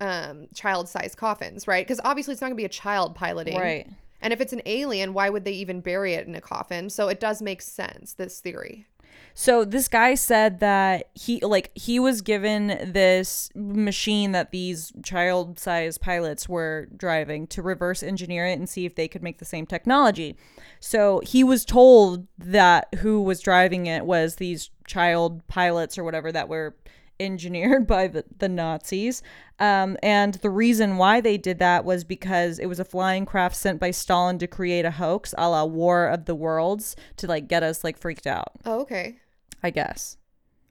[0.00, 1.86] um child-sized coffins, right?
[1.86, 3.58] Because obviously it's not going to be a child piloting.
[3.58, 3.88] Right.
[4.22, 6.90] And if it's an alien, why would they even bury it in a coffin?
[6.90, 8.86] So it does make sense this theory.
[9.34, 16.00] So this guy said that he like he was given this machine that these child-sized
[16.00, 19.66] pilots were driving to reverse engineer it and see if they could make the same
[19.66, 20.36] technology.
[20.80, 26.32] So he was told that who was driving it was these child pilots or whatever
[26.32, 26.76] that were
[27.20, 29.22] engineered by the, the Nazis.
[29.58, 33.56] Um, and the reason why they did that was because it was a flying craft
[33.56, 37.46] sent by Stalin to create a hoax a la War of the Worlds to like
[37.46, 38.52] get us like freaked out.
[38.64, 39.18] Oh, okay.
[39.62, 40.16] I guess.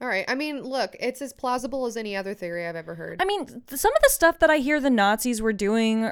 [0.02, 0.26] All right.
[0.28, 3.22] I mean, look, it's as plausible as any other theory I've ever heard.
[3.22, 6.12] I mean, th- some of the stuff that I hear the Nazis were doing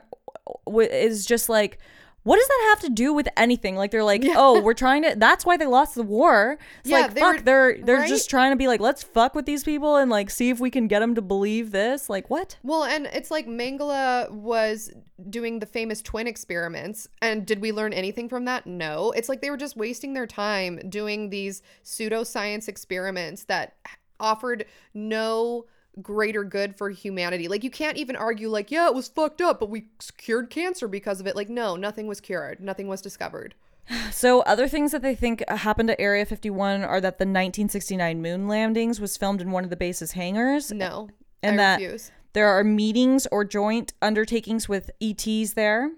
[0.66, 1.80] w- is just like,
[2.28, 3.76] what does that have to do with anything?
[3.76, 5.16] Like they're like, oh, we're trying to.
[5.18, 6.58] That's why they lost the war.
[6.82, 7.36] It's Yeah, like they fuck.
[7.38, 8.10] were- they're they're right?
[8.10, 10.70] just trying to be like, let's fuck with these people and like see if we
[10.70, 12.10] can get them to believe this.
[12.10, 12.58] Like what?
[12.64, 14.92] Well, and it's like Mengele was
[15.30, 17.08] doing the famous twin experiments.
[17.22, 18.68] And did we learn anything from that?
[18.68, 19.12] No.
[19.12, 23.76] It's like they were just wasting their time doing these pseudoscience experiments that
[24.20, 25.66] offered no
[26.02, 27.48] greater good for humanity.
[27.48, 29.86] Like you can't even argue like, yeah, it was fucked up, but we
[30.18, 31.36] cured cancer because of it.
[31.36, 32.60] Like no, nothing was cured.
[32.60, 33.56] Nothing was discovered.
[34.12, 38.22] So other things that they think uh, happened at Area 51 are that the 1969
[38.22, 40.72] moon landings was filmed in one of the base's hangars.
[40.72, 41.10] No.
[41.42, 42.12] And I that- refuse.
[42.34, 45.92] There are meetings or joint undertakings with ETs there.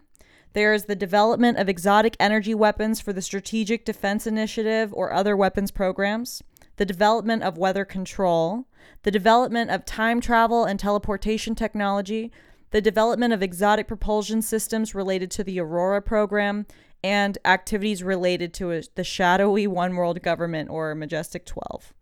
[0.54, 5.36] There is the development of exotic energy weapons for the Strategic Defense Initiative or other
[5.36, 6.42] weapons programs,
[6.80, 8.66] the development of weather control,
[9.04, 12.32] the development of time travel and teleportation technology,
[12.72, 16.66] the development of exotic propulsion systems related to the Aurora program,
[17.04, 21.94] and activities related to the shadowy One World government or Majestic 12.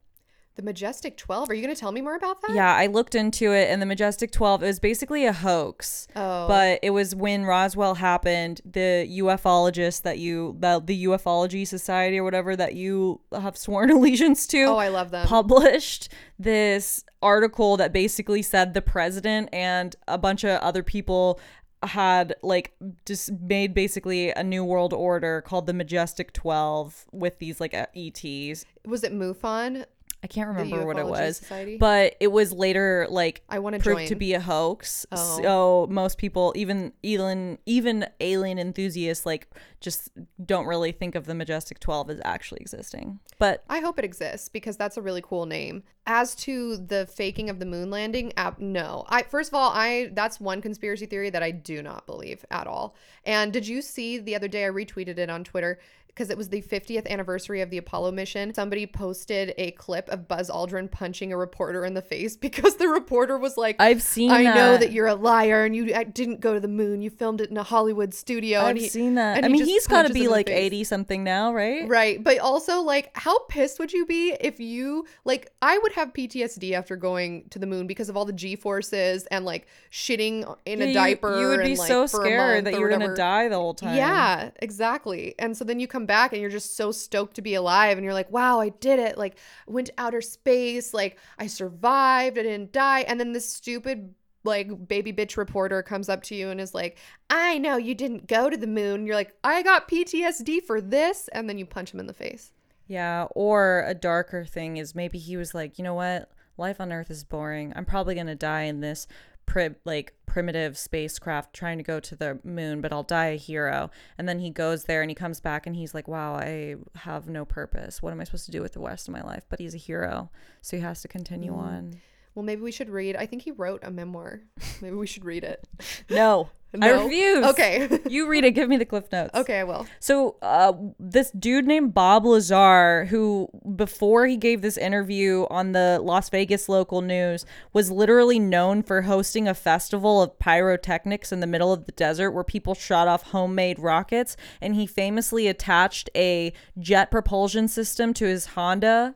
[0.58, 1.52] The Majestic 12.
[1.52, 2.56] Are you going to tell me more about that?
[2.56, 6.08] Yeah, I looked into it, and the Majestic 12 it was basically a hoax.
[6.16, 6.48] Oh.
[6.48, 12.24] But it was when Roswell happened, the ufologists that you, the, the ufology society or
[12.24, 15.28] whatever that you have sworn allegiance to, Oh, I love them.
[15.28, 21.40] published this article that basically said the president and a bunch of other people
[21.84, 22.74] had like
[23.06, 28.66] just made basically a new world order called the Majestic 12 with these like ETs.
[28.86, 29.86] was it MUFON?
[30.24, 31.78] I can't remember what it was, Society?
[31.78, 34.08] but it was later like I want to proved join.
[34.08, 35.06] to be a hoax.
[35.12, 35.42] Oh.
[35.42, 39.48] So most people, even even even alien enthusiasts, like
[39.80, 40.10] just
[40.44, 43.20] don't really think of the Majestic Twelve as actually existing.
[43.38, 45.84] But I hope it exists because that's a really cool name.
[46.08, 49.06] As to the faking of the moon landing, app no.
[49.10, 52.66] I first of all, I that's one conspiracy theory that I do not believe at
[52.66, 52.96] all.
[53.24, 55.80] And did you see the other day I retweeted it on Twitter
[56.18, 58.52] because it was the 50th anniversary of the Apollo mission.
[58.52, 62.88] Somebody posted a clip of Buzz Aldrin punching a reporter in the face because the
[62.88, 64.32] reporter was like, I've seen.
[64.32, 64.80] I know that.
[64.80, 67.04] that you're a liar and you didn't go to the moon.
[67.04, 68.62] You filmed it in a Hollywood studio.
[68.62, 69.44] I've he, seen that.
[69.44, 71.88] I he mean, just he's got to be like eighty something now, right?
[71.88, 72.24] Right.
[72.24, 76.72] But also, like, how pissed would you be if you, like, I would have PTSD
[76.72, 80.80] after going to the moon because of all the G forces and, like, shitting in
[80.80, 81.40] Yeah, a diaper.
[81.40, 83.96] You, would be and, like, so scared that you're gonna die the whole time.
[83.96, 85.36] Yeah, exactly.
[85.38, 88.04] And so then you come back and you're just so stoked to be alive and
[88.04, 89.18] you're like, wow, I did it.
[89.18, 90.94] Like, went to outer space.
[90.94, 92.40] Like, I survived.
[92.40, 93.02] I didn't die.
[93.02, 96.98] And then this stupid, like, baby bitch reporter comes up to you and is like,
[97.30, 99.06] I know you didn't go to the moon.
[99.06, 101.28] You're like, I got PTSD for this.
[101.34, 102.54] And then you punch him in the face.
[102.88, 106.94] Yeah, or a darker thing is maybe he was like, you know what, life on
[106.94, 107.74] Earth is boring.
[107.76, 109.08] I'm probably gonna die in this
[109.48, 113.90] pri- like primitive spacecraft trying to go to the moon, but I'll die a hero.
[114.20, 117.28] And then he goes there and he comes back and he's like, wow, I have
[117.28, 118.02] no purpose.
[118.04, 119.44] What am I supposed to do with the rest of my life?
[119.50, 120.30] But he's a hero,
[120.62, 121.58] so he has to continue Mm.
[121.58, 122.02] on.
[122.38, 123.16] Well, maybe we should read.
[123.16, 124.42] I think he wrote a memoir.
[124.84, 125.68] Maybe we should read it.
[126.08, 127.44] No, I refuse.
[127.44, 128.00] Okay.
[128.08, 128.52] you read it.
[128.52, 129.34] Give me the cliff notes.
[129.34, 129.88] okay, I will.
[130.00, 136.00] So, uh, this dude named Bob Lazar, who before he gave this interview on the
[136.00, 141.48] Las Vegas local news, was literally known for hosting a festival of pyrotechnics in the
[141.48, 144.38] middle of the desert where people shot off homemade rockets.
[144.62, 149.16] And he famously attached a jet propulsion system to his Honda.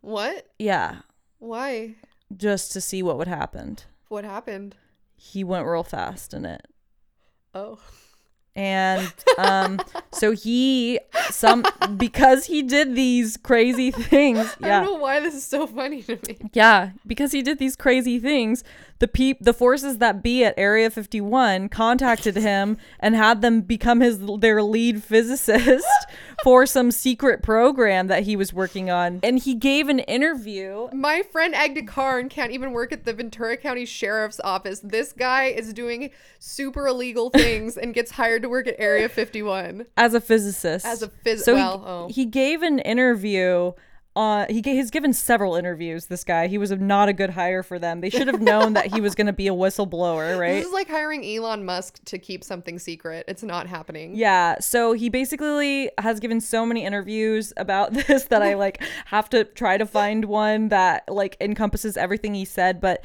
[0.00, 0.46] What?
[0.60, 1.00] Yeah,
[1.38, 1.96] Why?
[2.36, 3.78] just to see what would happen.
[4.08, 4.76] What happened?
[5.16, 6.66] He went real fast in it.
[7.54, 7.78] Oh.
[8.54, 9.80] and um
[10.12, 11.64] so he some
[11.96, 16.18] because he did these crazy things I don't know why this is so funny to
[16.28, 16.38] me.
[16.52, 18.62] yeah because he did these crazy things
[19.00, 24.00] the peop the forces that be at area 51 contacted him and had them become
[24.00, 25.86] his their lead physicist
[26.44, 31.22] for some secret program that he was working on and he gave an interview My
[31.22, 34.80] friend egged a car can't even work at the Ventura County Sheriff's Office.
[34.80, 39.86] This guy is doing super illegal things and gets hired to work at Area 51.
[39.96, 41.44] as a physicist As a physicist.
[41.44, 42.08] so he- oh.
[42.10, 43.72] he, gave an interview
[44.18, 46.06] uh, he he's given several interviews.
[46.06, 48.00] This guy, he was not a good hire for them.
[48.00, 50.54] They should have known that he was going to be a whistleblower, right?
[50.54, 53.26] This is like hiring Elon Musk to keep something secret.
[53.28, 54.16] It's not happening.
[54.16, 59.30] Yeah, so he basically has given so many interviews about this that I like have
[59.30, 63.04] to try to find one that like encompasses everything he said, but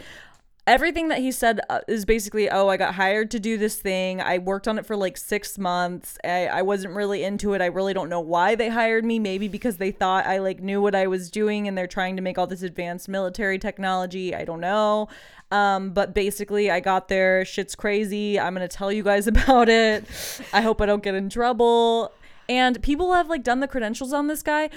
[0.65, 4.21] everything that he said uh, is basically oh i got hired to do this thing.
[4.21, 6.17] I worked on it for like six months.
[6.23, 7.61] I, I wasn't really into it.
[7.61, 9.19] I really don't know why they hired me.
[9.19, 12.21] Maybe because they thought i like knew what i was doing and they're trying to
[12.21, 14.33] make all this advanced military technology.
[14.35, 15.09] I don't know.
[15.51, 17.45] Um, but basically i got there.
[17.45, 18.39] Shit's crazy.
[18.39, 20.05] I'm gonna tell you guys about it.
[20.53, 22.11] I hope i don't get in trouble.
[22.49, 24.69] And people have like done the credentials on this guy.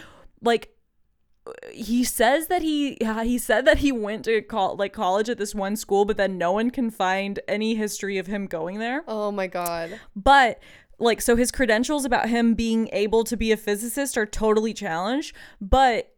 [0.42, 0.75] Like
[1.72, 5.54] he says that he he said that he went to call like college at this
[5.54, 9.30] one school but then no one can find any history of him going there Oh
[9.30, 10.00] my god.
[10.14, 10.60] but
[10.98, 15.34] like so his credentials about him being able to be a physicist are totally challenged
[15.60, 16.12] but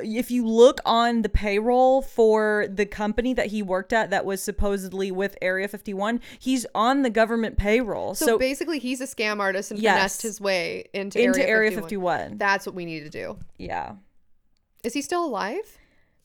[0.00, 4.40] if you look on the payroll for the company that he worked at that was
[4.40, 9.40] supposedly with Area 51 he's on the government payroll So, so, basically, he's a scam
[9.40, 9.96] artist and Yes.
[9.96, 12.18] finessed his way into, into Area, Area 51.
[12.18, 13.38] 51 That's what we need to do.
[13.56, 13.94] yeah
[14.82, 15.78] Is he still alive?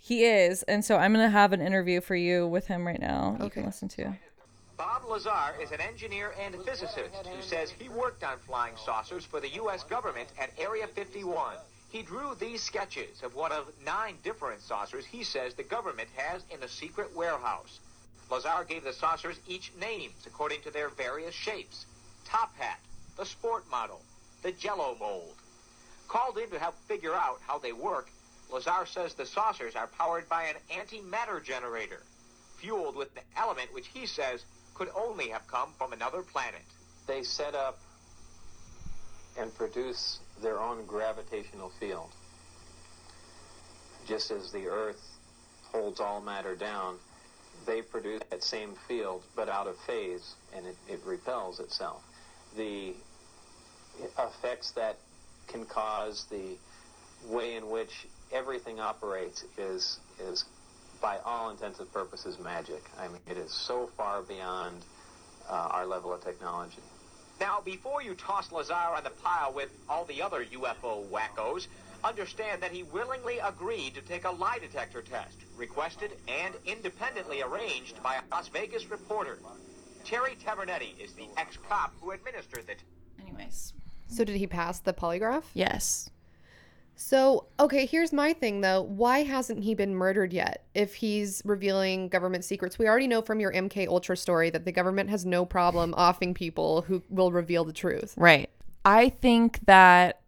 [0.03, 2.99] he is and so I'm going to have an interview for you with him right
[2.99, 4.13] now you can listen to
[4.77, 9.39] Bob Lazar is an engineer and physicist who says he worked on flying saucers for
[9.39, 9.83] the U.S.
[9.83, 11.55] government at Area 51.
[11.89, 16.43] He drew these sketches of one of nine different saucers he says the government has
[16.49, 17.79] in a secret warehouse.
[18.29, 21.85] Lazar gave the saucers each names according to their various shapes.
[22.25, 22.79] Top Hat,
[23.15, 24.01] the sport model,
[24.41, 25.35] the Jello mold.
[26.09, 28.09] Called in to help figure out how they work,
[28.53, 32.03] Lazar says the saucers are powered by an antimatter generator,
[32.57, 36.61] fueled with an element which he says could only have come from another planet.
[37.07, 37.79] they set up
[39.39, 42.11] and produce their own gravitational field.
[44.05, 45.17] Just as the Earth
[45.71, 46.97] holds all matter down,
[47.65, 52.03] they produce that same field but out of phase and it, it repels itself.
[52.55, 52.93] The
[54.19, 54.97] effects that
[55.47, 56.57] can cause the
[57.27, 60.45] way in which everything operates is is
[61.01, 62.83] by all intents and purposes magic.
[62.97, 64.77] I mean, it is so far beyond
[65.49, 66.79] uh, our level of technology.
[67.41, 71.67] Now, before you toss Lazar on the pile with all the other UFO wackos,
[72.03, 78.01] understand that he willingly agreed to take a lie detector test, requested and independently arranged
[78.01, 79.39] by a Las Vegas reporter.
[80.05, 82.75] Terry Tavernetti is the ex-cop who administered the
[83.21, 83.73] anyways
[84.07, 85.43] So did he pass the polygraph?
[85.53, 86.09] yes
[87.05, 88.81] So, okay, here's my thing though.
[88.81, 90.63] Why hasn't he been murdered yet?
[90.73, 94.71] If he's revealing government secrets, we already know from your MK Ultra story that the
[94.71, 98.13] government has no problem offing people who will reveal the truth.
[98.15, 98.49] Right.
[98.85, 100.21] I think that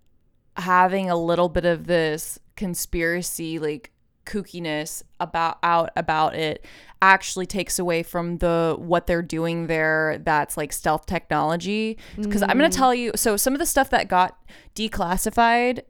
[0.58, 3.92] having a little bit of this conspiracy like
[4.26, 6.66] kookiness about out about it
[7.02, 12.58] actually takes away from the what they're doing there that's like stealth technology because i'm
[12.58, 12.80] going to mm.
[12.80, 14.42] tell you so some of the stuff that got
[14.74, 15.82] declassified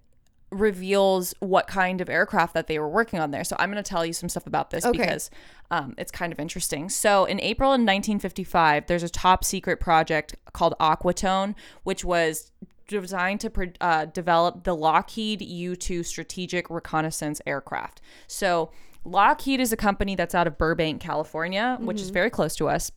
[0.51, 3.43] reveals what kind of aircraft that they were working on there.
[3.43, 4.97] So I'm going to tell you some stuff about this Okay.
[4.97, 5.29] because
[5.71, 6.89] um, it's kind of interesting.
[6.89, 12.51] So in April in 1955, there's a top secret project called Aquatone, which was
[12.87, 18.01] designed to uh, develop the Lockheed U-2 strategic reconnaissance aircraft.
[18.27, 18.71] So
[19.03, 22.91] Lockheed is a company that's out of Burbank, California, which is very close to us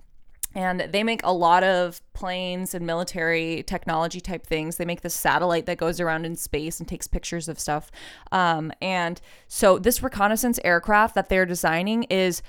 [0.59, 4.77] and they make a lot of planes and military technology type things.
[4.77, 7.93] They make the satellite that goes around in space and takes pictures of stuff.
[8.33, 12.43] Um, and so this reconnaissance aircraft that they're designing is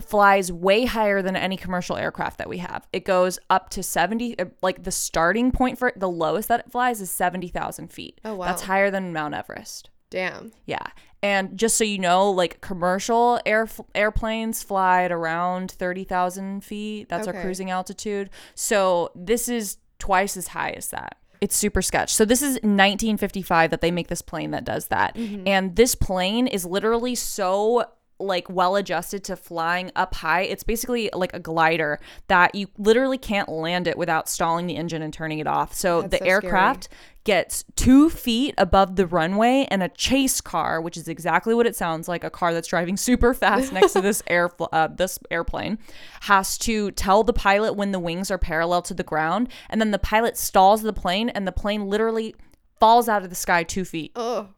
[0.00, 2.88] flies way higher than any commercial aircraft that we have.
[2.90, 6.60] It goes up to 70 uh, like the starting point for it, the lowest that
[6.60, 8.18] it flies is 70,000 feet.
[8.24, 8.46] Oh, wow.
[8.46, 9.90] That's higher than Mount Everest.
[10.08, 10.52] Damn.
[10.64, 10.86] Yeah.
[11.22, 17.08] And just so you know, like commercial air airplanes fly at around 30,000 feet.
[17.08, 18.30] That's our cruising altitude.
[18.54, 21.16] So this is twice as high as that.
[21.40, 22.12] It's super sketch.
[22.14, 25.14] So this is 1955 that they make this plane that does that.
[25.16, 25.46] Mm-hmm.
[25.46, 27.84] And this plane is literally so
[28.22, 30.42] like well adjusted to flying up high.
[30.42, 35.02] It's basically like a glider that you literally can't land it without stalling the engine
[35.02, 35.74] and turning it off.
[35.74, 36.32] So That's the so scary.
[36.32, 36.88] aircraft
[37.24, 41.76] gets two feet above the runway and a chase car which is exactly what it
[41.76, 45.78] sounds like a car that's driving super fast next to this air uh, this airplane
[46.22, 49.92] has to tell the pilot when the wings are parallel to the ground and then
[49.92, 52.34] the pilot stalls the plane and the plane literally
[52.80, 54.48] falls out of the sky two feet Ugh.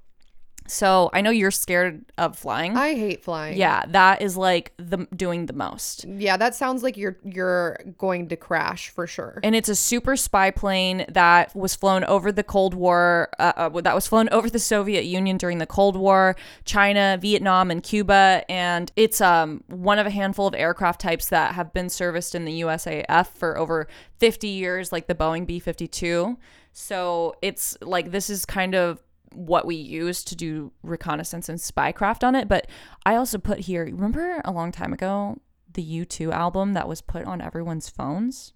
[0.67, 3.59] So i know you're scared of flying I hate flying.
[3.59, 8.29] yeah that is like the doing the most Yeah, that sounds like you're you're going
[8.29, 9.41] to crash for sure.
[9.43, 13.29] and it's a super spy plane that was flown over the Cold War.
[13.39, 17.71] Uh, uh, that was flown over the Soviet Union during the Cold War, China, Vietnam,
[17.71, 18.45] and Cuba.
[18.49, 22.45] And it's um one of a handful of aircraft types that have been serviced in
[22.45, 23.87] the USAF for over
[24.19, 26.37] 50 years, like the Boeing B-52.
[26.73, 29.01] So it's like this is kind of
[29.35, 32.49] what we use to do reconnaissance and spycraft on it.
[32.49, 32.67] But
[33.05, 35.39] I also put here, remember a long time ago,
[35.73, 38.53] the U2 album that was put on everyone's phones?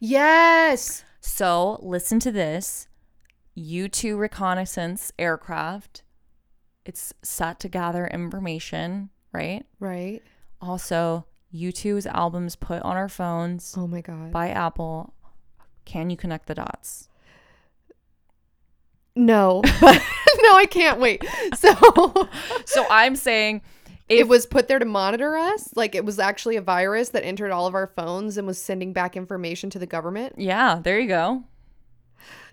[0.00, 1.04] Yes.
[1.20, 2.88] So listen to this
[3.56, 6.02] U2 reconnaissance aircraft.
[6.84, 9.64] It's set to gather information, right?
[9.78, 10.22] Right.
[10.60, 14.32] Also, U2's albums put on our phones Oh my god.
[14.32, 15.14] by Apple.
[15.84, 17.07] Can you connect the dots?
[19.18, 19.62] No.
[19.80, 19.96] But
[20.42, 21.24] no, I can't wait.
[21.56, 21.74] So
[22.64, 23.62] So I'm saying
[24.08, 25.70] it was put there to monitor us.
[25.74, 28.92] Like it was actually a virus that entered all of our phones and was sending
[28.92, 30.34] back information to the government.
[30.38, 31.42] yeah, there you go.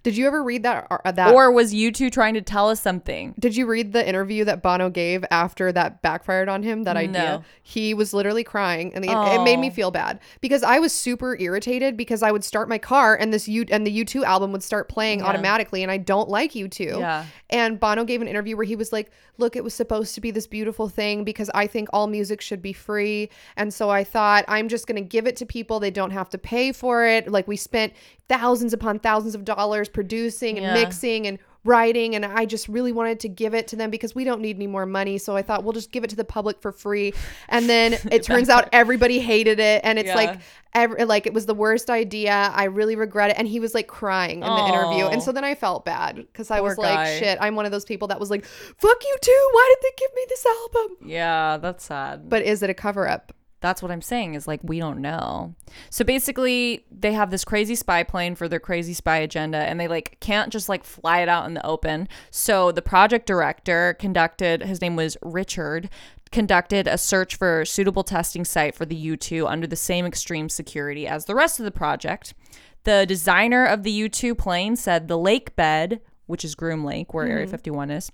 [0.06, 0.86] Did you ever read that?
[0.92, 3.34] Uh, that Or was you two trying to tell us something?
[3.40, 6.84] Did you read the interview that Bono gave after that backfired on him?
[6.84, 7.12] That idea.
[7.40, 7.44] No.
[7.64, 11.36] He was literally crying, and the, it made me feel bad because I was super
[11.40, 14.52] irritated because I would start my car and this U and the U two album
[14.52, 15.26] would start playing Yeah.
[15.26, 16.98] automatically, and I don't like U two.
[17.00, 17.26] Yeah.
[17.50, 20.30] And Bono gave an interview where he was like, "Look, it was supposed to be
[20.30, 24.46] this beautiful thing because I think all music should be free, and so I thought
[24.48, 25.80] I'm just gonna give it to people.
[25.80, 27.32] They don't have to pay for it.
[27.32, 27.94] Like we spent
[28.28, 30.74] thousands upon thousands of dollars producing and Yeah.
[30.74, 34.24] mixing and." writing and I just really wanted to give it to them because we
[34.24, 36.62] don't need any more money so I thought we'll just give it to the public
[36.62, 37.12] for free
[37.50, 40.14] and then it turns out everybody hated it and it's Yeah.
[40.16, 40.40] like
[40.76, 43.88] every, like it was the worst idea I really regret it and he was like
[43.88, 46.94] crying in the interview and so then I felt bad because I Poor was like
[46.98, 47.18] guy.
[47.18, 49.96] shit I'm one of those people that was like fuck you too why did they
[49.98, 52.30] give me this album Yeah, that's sad.
[52.30, 53.34] but is it a cover up
[53.66, 55.56] That's what I'm saying is like we don't know.
[55.90, 59.88] So basically, they have this crazy spy plane for their crazy spy agenda and they
[59.88, 62.08] like can't just like fly it out in the open.
[62.30, 65.90] So the project director conducted his name was Richard
[66.32, 70.50] conducted a search for a suitable testing site for the U2 under the same extreme
[70.50, 72.36] security as the rest of the project.
[72.84, 77.26] The designer of the U2 plane said the lake bed, which is Groom Lake where
[77.26, 77.52] Area mm-hmm.
[77.52, 78.12] 51 is,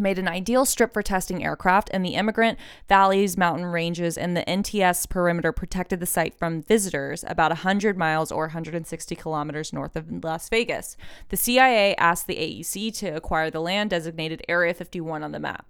[0.00, 4.44] made an ideal strip for testing aircraft, and the Emigrant valleys, mountain ranges, and the
[4.44, 10.24] NTS perimeter protected the site from visitors about 100 miles or 160 kilometers north of
[10.24, 10.96] Las Vegas.
[11.28, 15.66] The CIA asked the AEC to acquire the land designated Area 51 on the map.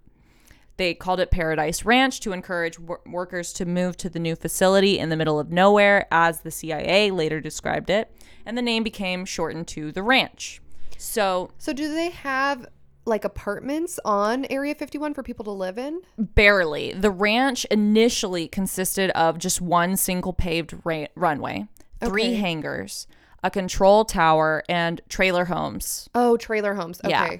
[0.80, 4.98] They called it Paradise Ranch to encourage wor- workers to move to the new facility
[4.98, 8.10] in the middle of nowhere, as the CIA later described it,
[8.46, 10.62] and the name became shortened to the ranch.
[10.96, 12.66] So, so do they have
[13.10, 16.92] like apartments on Area 51 for people to live in Barely.
[16.94, 21.66] The ranch initially consisted of just one single paved ra- runway,
[22.02, 22.34] three Okay.
[22.36, 23.06] hangars,
[23.44, 26.08] a control tower, and trailer homes.
[26.14, 27.36] oh trailer homes okay Yeah.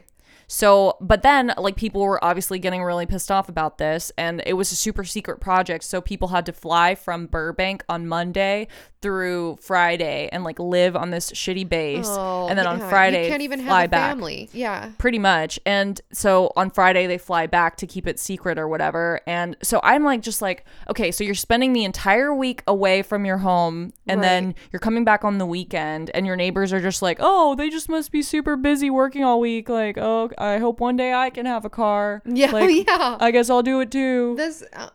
[0.53, 4.55] So, but then like people were obviously getting really pissed off about this, and it
[4.55, 5.85] was a super secret project.
[5.85, 8.67] So people had to fly from Burbank on Monday
[9.03, 12.81] through Friday and like live on this shitty base, Oh, and then on.
[12.81, 14.11] Friday you can't even fly have a back.
[14.11, 14.49] family.
[14.53, 14.91] Yeah.
[14.99, 15.59] Pretty much.
[15.65, 19.21] And so on friday they fly back to keep it secret or whatever.
[19.27, 23.25] And so i'm like just like okay so you're spending the entire week away from
[23.25, 27.01] your home and then you're coming back on the weekend and your neighbors are just
[27.01, 29.69] like oh they just must be super busy working all week.
[29.69, 32.23] Like oh i hope one day i can have a car.
[32.27, 33.17] Yeah, like, yeah.
[33.21, 34.35] i guess i'll do it too.
[34.37, 34.89] This uh,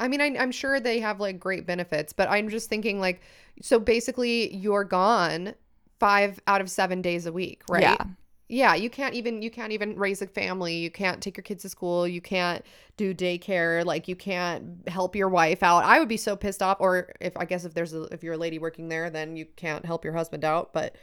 [0.00, 3.20] i mean I, i'm sure they have like great benefits but i'm just thinking like
[3.62, 5.54] so basically you're gone
[6.00, 8.04] five out of seven days a week right Yeah.
[8.48, 11.62] yeah you can't even you can't even raise a family you can't take your kids
[11.62, 12.64] to school you can't
[12.96, 16.78] do daycare like you can't help your wife out i would be so pissed off
[16.80, 19.46] or if i guess if there's a if you're a lady working there then you
[19.56, 20.96] can't help your husband out but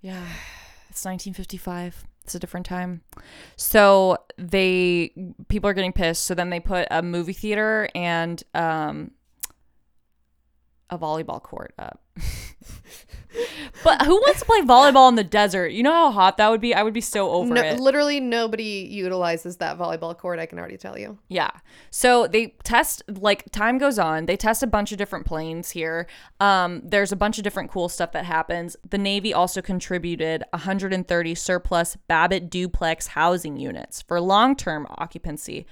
[0.00, 0.26] Yeah.
[0.90, 2.04] It's 1955.
[2.24, 3.02] It's a different time.
[3.56, 5.12] So they
[5.48, 6.24] people are getting pissed.
[6.24, 9.10] So then they put a movie theater and um
[10.90, 12.00] a volleyball court up.
[13.82, 15.72] but who wants to play volleyball in the desert?
[15.72, 16.74] You know how hot that would be?
[16.74, 17.80] I would be so over no, it.
[17.80, 21.50] literally nobody utilizes that volleyball court i can already tell you Yeah.
[21.90, 24.26] So they test like time goes on.
[24.26, 26.06] They test a bunch of different planes here.
[26.38, 28.76] Um, there's a bunch of different cool stuff that happens.
[28.88, 35.66] The Navy also contributed 130 surplus Babbitt duplex housing units for long-term occupancy.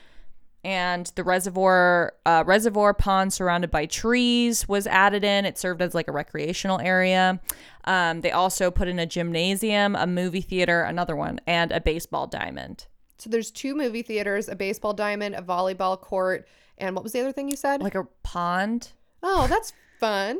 [0.64, 5.44] And the reservoir uh, reservoir pond surrounded by trees was added in.
[5.44, 7.40] It served as like a recreational area.
[7.84, 12.28] Um, they also put in a gymnasium, a movie theater, another one, and a baseball
[12.28, 12.86] diamond.
[13.18, 16.46] So there's two movie theaters, a baseball diamond, a volleyball court,
[16.78, 17.82] and what was the other thing you said?
[17.82, 18.92] Like a pond.
[19.22, 20.38] oh, that's fun.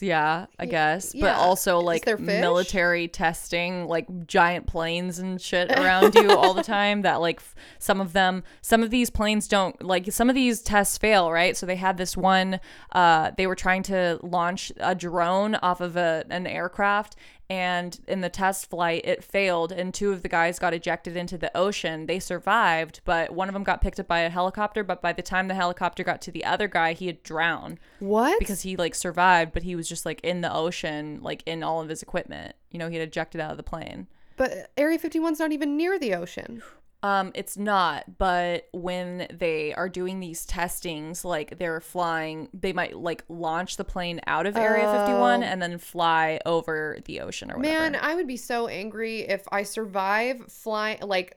[0.00, 1.12] Yeah, I guess.
[1.12, 1.36] But yeah.
[1.38, 7.16] also like military testing, like giant planes and shit around you all the time that
[7.20, 10.96] like f- some of them some of these planes don't like some of these tests
[10.98, 11.56] fail, right?
[11.56, 12.60] So they had this one
[12.92, 17.16] uh they were trying to launch a drone off of a, an aircraft
[17.48, 21.38] and in the test flight it failed and two of the guys got ejected into
[21.38, 25.00] the ocean they survived but one of them got picked up by a helicopter but
[25.00, 28.38] by the time the helicopter got to the other guy he had drowned What?
[28.38, 31.80] because he like survived but he was just like in the ocean like in all
[31.80, 35.38] of his equipment you know he had ejected out of the plane but Area 51's
[35.38, 36.62] not even near the ocean.
[37.02, 42.96] Um, it's not, but when they are doing these testings, like they're flying, they might
[42.96, 47.58] like launch the plane out of Area 51 and then fly over the ocean or
[47.58, 47.76] whatever.
[47.76, 47.80] Oh.
[47.90, 51.36] Man, I would be so angry if I survive flying like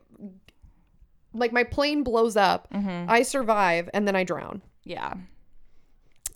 [1.34, 3.10] like my plane blows up, Mm-hmm.
[3.10, 4.62] I survive and then I drown.
[4.84, 5.14] yeah.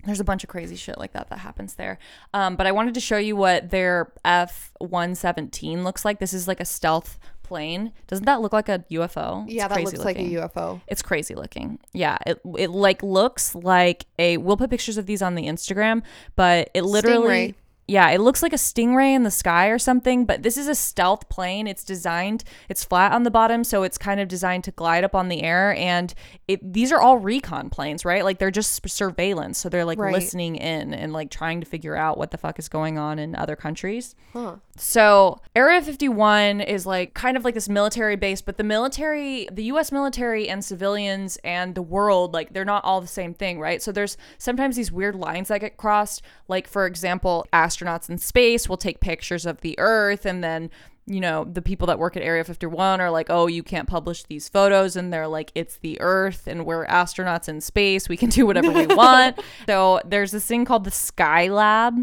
[0.06, 1.98] There's a bunch of crazy shit like that that happens there.
[2.34, 6.20] Um, but I wanted to show you what their F 117 looks like.
[6.20, 7.92] This is like a stealth plane.
[8.08, 9.46] Doesn't that look like a UFO?
[9.46, 10.82] It's yeah, that looks like a UFO.
[10.88, 11.80] It's crazy looking.
[11.94, 14.38] Yeah, it it like looks like a.
[14.38, 16.02] We'll put pictures of these on the Instagram,
[16.36, 17.50] but it literally.
[17.50, 17.56] Stingray.
[17.86, 20.76] Yeah, it looks like a stingray in the sky or something, but this is a
[20.76, 21.68] stealth plane.
[21.68, 25.14] It's designed, it's flat on the bottom, so it's kind of designed to glide up
[25.14, 25.76] on the air.
[25.76, 26.14] And
[26.48, 28.24] it these are all recon planes, right?
[28.24, 30.12] Like they're just surveillance, so they're like Right.
[30.14, 33.36] listening in and like trying to figure out what the fuck is going on in
[33.36, 34.16] other countries.
[34.34, 34.58] Huh.
[34.76, 39.66] So, Area 51 is like kind of like this military base, but the military, the
[39.66, 43.82] US military and civilians and the world, like they're not all the same thing, right?
[43.82, 46.24] So, there's sometimes these weird lines that get crossed.
[46.48, 50.70] Like, for example, astronauts in space will take pictures of the Earth and then
[51.06, 54.24] you know, the people that work at Area 51 are like, oh, you can't publish
[54.24, 54.96] these photos.
[54.96, 58.08] And they're like, it's the Earth and we're astronauts in space.
[58.08, 59.40] We can do whatever we want.
[59.68, 61.96] so there's this thing called the Skylab.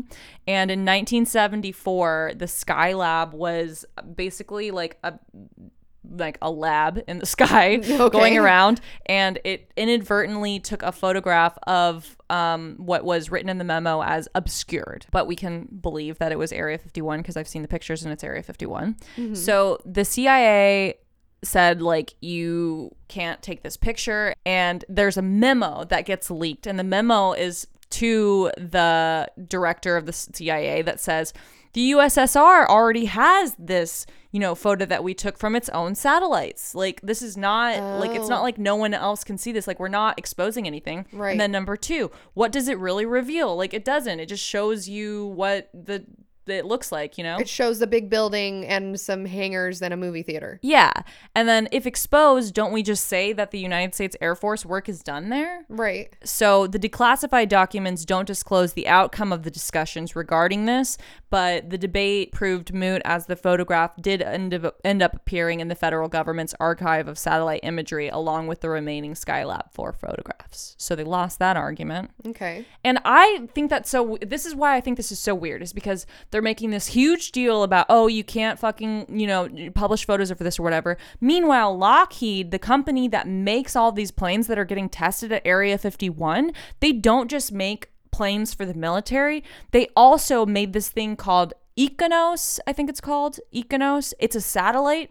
[0.47, 5.15] And in 1974, the Skylab was basically like a
[6.11, 7.77] like a lab in the sky
[8.11, 13.65] going around and it inadvertently took a photograph of um, what was written in the
[13.65, 15.07] memo as obscured.
[15.11, 18.13] But we can believe that it was area 51 because i've seen the pictures and
[18.13, 18.97] it's area 51
[19.35, 20.95] so the cia
[21.43, 26.79] said like you can't take this picture and there's a memo that gets leaked and
[26.79, 31.33] the memo is to the director of the CIA that says
[31.73, 36.75] the USSR already has this, you know, photo that we took from its own satellites.
[36.75, 38.43] Like this is not like it's not oh.
[38.43, 39.67] like no one else can see this.
[39.67, 41.07] Like we're not exposing anything.
[41.13, 41.33] Right.
[41.33, 43.57] And then number 2, what does it really reveal?
[43.57, 44.21] Like it doesn't.
[44.21, 46.05] It just shows you what the
[46.51, 47.39] it looks like, you know?
[47.39, 50.59] It shows the big building and some hangars and a movie theater.
[50.63, 50.93] Yeah.
[51.35, 54.89] And then if exposed, don't we just say that the United States Air Force work
[54.89, 55.65] is done there?
[55.69, 56.15] Right.
[56.25, 60.99] So the declassified documents don't disclose the outcome of the discussions regarding this,
[61.31, 65.69] but the debate proved moot as the photograph did end up, end up appearing in
[65.69, 70.75] the federal government's archive of satellite imagery along with the remaining Skylab 4 photographs.
[70.79, 72.11] So they lost that argument.
[72.27, 72.65] Okay.
[72.85, 74.19] And I think that's so.
[74.21, 76.07] This is why I think this is so weird, is because
[76.41, 80.39] they're making this huge deal about, oh, you can't fucking, you know, publish photos of
[80.39, 80.97] this or whatever.
[81.21, 85.77] Meanwhile, Lockheed, the company that makes all these planes that are getting tested at Area
[85.77, 91.53] 51, they don't just make planes for the military, they also made this thing called
[91.77, 94.15] Ikonos, I think it's called Ikonos.
[94.19, 95.11] It's a satellite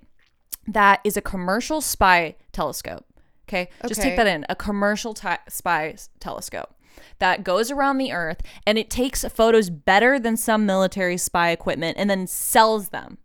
[0.68, 3.06] that is a commercial spy telescope.
[3.48, 6.74] Okay, just take that in a commercial ti spy telescope
[7.20, 11.98] that goes around the earth and it takes photos better than some military spy equipment
[11.98, 13.18] and then sells them.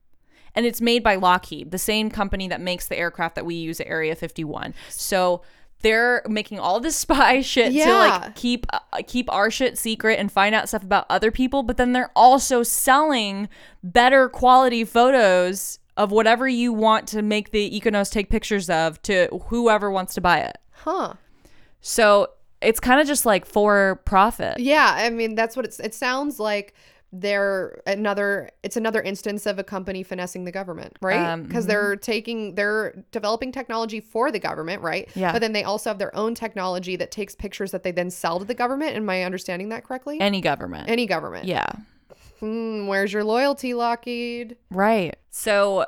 [0.55, 3.81] And it's made by Lockheed, the same company that makes the aircraft that we use
[3.81, 4.75] at Area 51.
[4.89, 5.43] So
[5.81, 10.33] they're making all this spy shit to like keep uh, keep our shit secret and
[10.33, 13.49] find out stuff about other people, but then they're also selling
[13.83, 19.29] better quality photos of whatever you want to make the Ikonos take pictures of to
[19.47, 20.59] whoever wants to buy it.
[20.73, 21.15] Huh.
[21.81, 22.31] So
[22.65, 24.59] it's kind of just like for profit.
[24.59, 26.75] Yeah, I mean that's what it's it sounds like
[27.17, 31.21] they're another it's another instance of a company finessing the government, right?
[31.21, 35.09] Um, Because they're taking they're developing technology for the government, right?
[35.15, 35.31] Yeah.
[35.31, 38.41] But then they also have their own technology that takes pictures that they then sell
[38.41, 38.97] to the government.
[38.97, 40.21] Am I understanding that correctly?
[40.21, 40.89] Any government.
[40.89, 41.45] Any government.
[41.45, 41.67] yeah.
[42.41, 44.57] Hmm, where's your loyalty, Lockheed?
[44.71, 45.15] Right.
[45.31, 45.87] So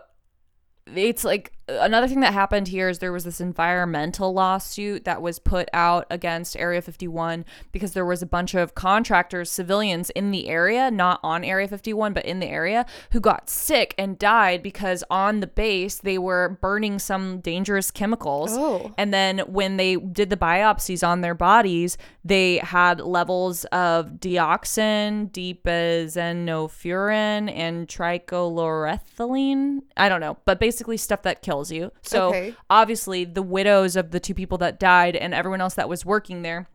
[0.95, 5.39] it's like another thing that happened here is there was this environmental lawsuit that was
[5.39, 10.49] put out against Area 51 because there was a bunch of contractors, civilians in the
[10.49, 15.03] area, not on Area 51, but in the area, who got sick and died because
[15.11, 18.51] on the base they were burning some dangerous chemicals.
[18.53, 18.93] Oh.
[18.97, 25.31] And then when they did the biopsies on their bodies, they had levels of dioxin,
[25.33, 29.83] dibenzofuran, and trichloroethylene.
[29.97, 31.93] I don't know, but basically stuff that kills you.
[32.03, 32.55] So Okay.
[32.71, 36.43] obviously, the widows of the two people that died and everyone else that was working
[36.43, 36.69] there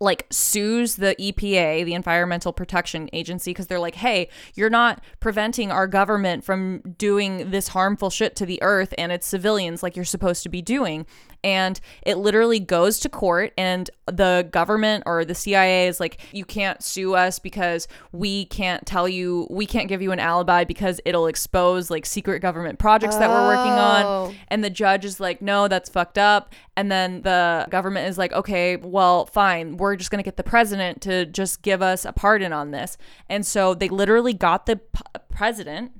[0.00, 5.72] like sues the EPA, the Environmental Protection Agency, because they're like, hey, you're not preventing
[5.72, 10.04] our government from doing this harmful shit to the earth and its civilians like you're
[10.04, 11.04] supposed to be doing.
[11.44, 16.44] And it literally goes to court, and the government or the CIA is like, you
[16.44, 21.00] can't sue us because we can't tell you, we can't give you an alibi because
[21.04, 24.02] it'll expose like secret government projects that we're working on.
[24.04, 24.34] Oh.
[24.48, 26.52] And the judge is like, no, that's fucked up.
[26.76, 29.76] And then the government is like, okay, well, fine.
[29.76, 32.96] We're just going to get the president to just give us a pardon on this.
[33.28, 35.92] And so they literally got the p- president.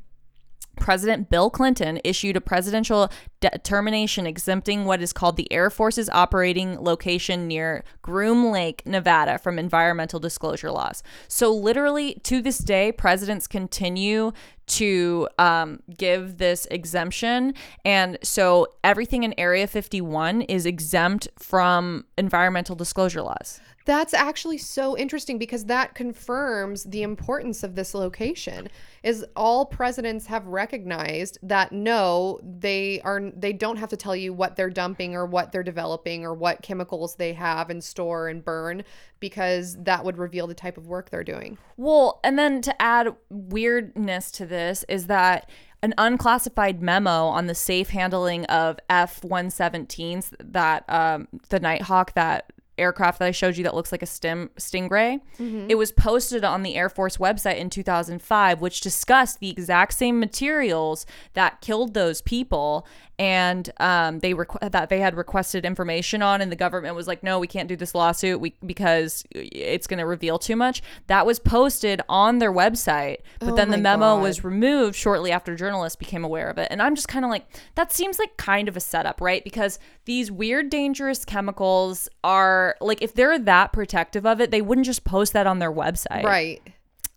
[0.78, 3.10] President Bill Clinton issued a presidential
[3.40, 9.58] determination exempting what is called the Air Force's operating location near Groom Lake, Nevada, from
[9.58, 11.02] environmental disclosure laws.
[11.28, 14.32] So, literally, to this day, presidents continue
[14.66, 17.54] to um, give this exemption.
[17.84, 23.60] And so, everything in Area 51 is exempt from environmental disclosure laws.
[23.88, 28.68] That's actually so interesting because that confirms the importance of this location.
[29.02, 34.34] Is all presidents have recognized that no, they are they don't have to tell you
[34.34, 38.44] what they're dumping or what they're developing or what chemicals they have and store and
[38.44, 38.84] burn
[39.20, 41.56] because that would reveal the type of work they're doing.
[41.78, 45.48] Well, and then to add weirdness to this is that
[45.80, 52.52] an unclassified memo on the safe handling of F 117s, that um, the Nighthawk, that
[52.78, 55.66] aircraft that I showed you that looks like a stim- stingray, mm-hmm.
[55.68, 60.18] it was posted on the Air Force website in 2005, which discussed the exact same
[60.20, 62.86] materials that killed those people.
[63.18, 67.22] And um, they requ- that they had requested information on, and the government was like,
[67.24, 71.26] "No, we can't do this lawsuit we- because it's going to reveal too much." That
[71.26, 74.22] was posted on their website, but Oh then the memo God.
[74.22, 76.68] was removed shortly after journalists became aware of it.
[76.70, 79.42] And I'm just kind of like, that seems like kind of a setup, right?
[79.42, 84.86] Because these weird, dangerous chemicals are like, if they're that protective of it, they wouldn't
[84.86, 86.22] just post that on their website.
[86.22, 86.62] Right.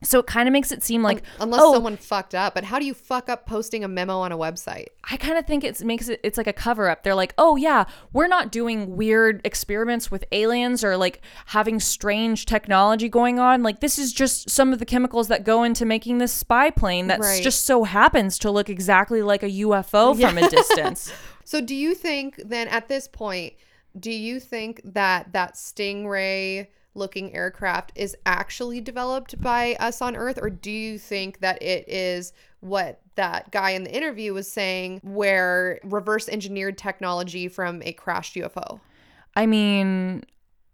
[0.04, 2.56] So it kind of makes it seem like, Unless oh, someone fucked up.
[2.56, 4.88] But how do you fuck up posting a memo on a website?
[5.10, 7.04] I kind of think it makes it it's like a cover up.
[7.04, 12.46] They're like, "Oh yeah, we're not doing weird experiments with aliens or like having strange
[12.46, 13.62] technology going on.
[13.62, 17.08] Like this is just some of the chemicals that go into making this spy plane
[17.08, 17.44] that Right.
[17.44, 21.12] just so happens to look exactly like a UFO from a distance."
[21.44, 23.54] So do you think then at this point,
[24.00, 30.38] do you think that that Stingray looking aircraft is actually developed by us on Earth
[30.42, 35.00] or do you think that it is what that guy in the interview was saying
[35.04, 38.80] where reverse engineered technology from a crashed UFO?
[39.36, 40.24] I mean,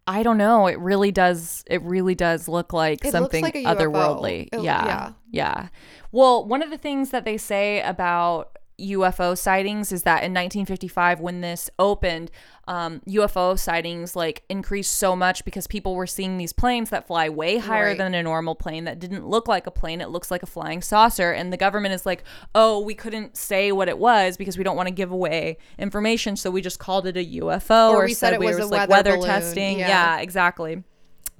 [0.07, 0.68] I don't know.
[0.68, 1.63] It really does.
[1.68, 4.49] It really does look like It something like otherworldly.
[4.51, 5.11] It- yeah, yeah.
[5.32, 5.68] yeah.
[6.11, 11.19] Well, one of the things that they say about UFO sightings is that in 1955,
[11.19, 12.30] when this opened,
[12.67, 17.28] um, UFO sightings like increased so much because people were seeing these planes that fly
[17.30, 17.97] way higher Right.
[17.97, 19.99] than a normal plane that didn't look like a plane.
[20.01, 22.23] It looks like a flying saucer, and the government is like,
[22.53, 26.36] "Oh, we couldn't say what it was because we don't want to give away information,
[26.36, 29.17] so we just called it a UFO Or or, we said it was like weather
[29.17, 29.88] weather testing." Yeah.
[29.88, 30.84] yeah exactly.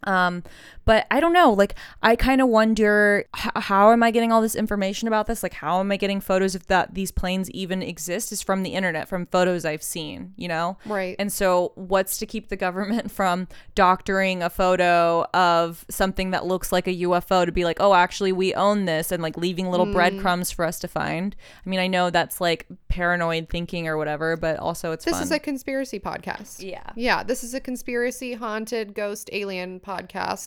[0.08, 0.44] Um,
[0.86, 1.52] but I don't know.
[1.52, 5.44] Like, I kind of wonder h- how am I getting all this information about this?
[5.44, 8.32] Like, how am I getting photos of that these planes even exist?
[8.32, 10.34] Is from the internet, from photos I've seen.
[10.38, 11.16] You know, Right.
[11.20, 16.72] And so, what's to keep the government from doctoring a photo of something that looks
[16.72, 19.92] like a UFO to be like, oh, actually, we own this, and like leaving little
[19.92, 21.36] breadcrumbs for us to find?
[21.66, 25.24] I mean, I know that's like paranoid thinking or whatever, but also it's This fun.
[25.24, 26.64] is a conspiracy podcast.
[26.64, 26.90] Yeah.
[26.96, 29.97] Yeah, this is a conspiracy haunted ghost alien podcast,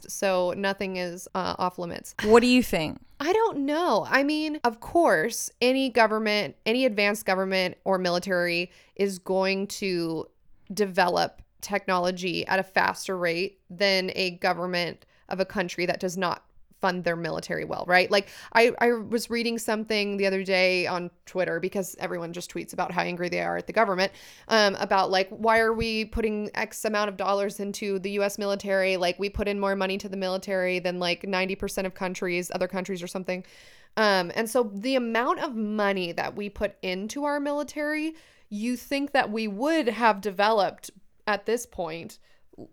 [0.08, 2.14] so nothing is uh, off limits.
[2.24, 2.98] what do you think?
[3.18, 4.06] I don't know.
[4.08, 10.26] I mean, of course, any government, any advanced government or military is going to
[10.72, 16.44] develop technology at a faster rate than a government of a country that does not
[16.80, 18.10] fund their military well, right?
[18.10, 22.72] Like I, I was reading something the other day on Twitter because everyone just tweets
[22.72, 24.12] about how angry they are at the government
[24.48, 28.38] um, about like why are we putting X amount of dollars into the U.S.
[28.38, 28.96] military?
[28.96, 32.50] Like we put in more money to the military than like ninety percent of countries,
[32.54, 33.44] other countries or something.
[33.96, 38.14] Um, and so the amount of money that we put into our military,
[38.48, 40.90] you think that we would have developed
[41.26, 42.18] at this point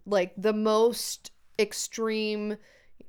[0.05, 2.57] like the most extreme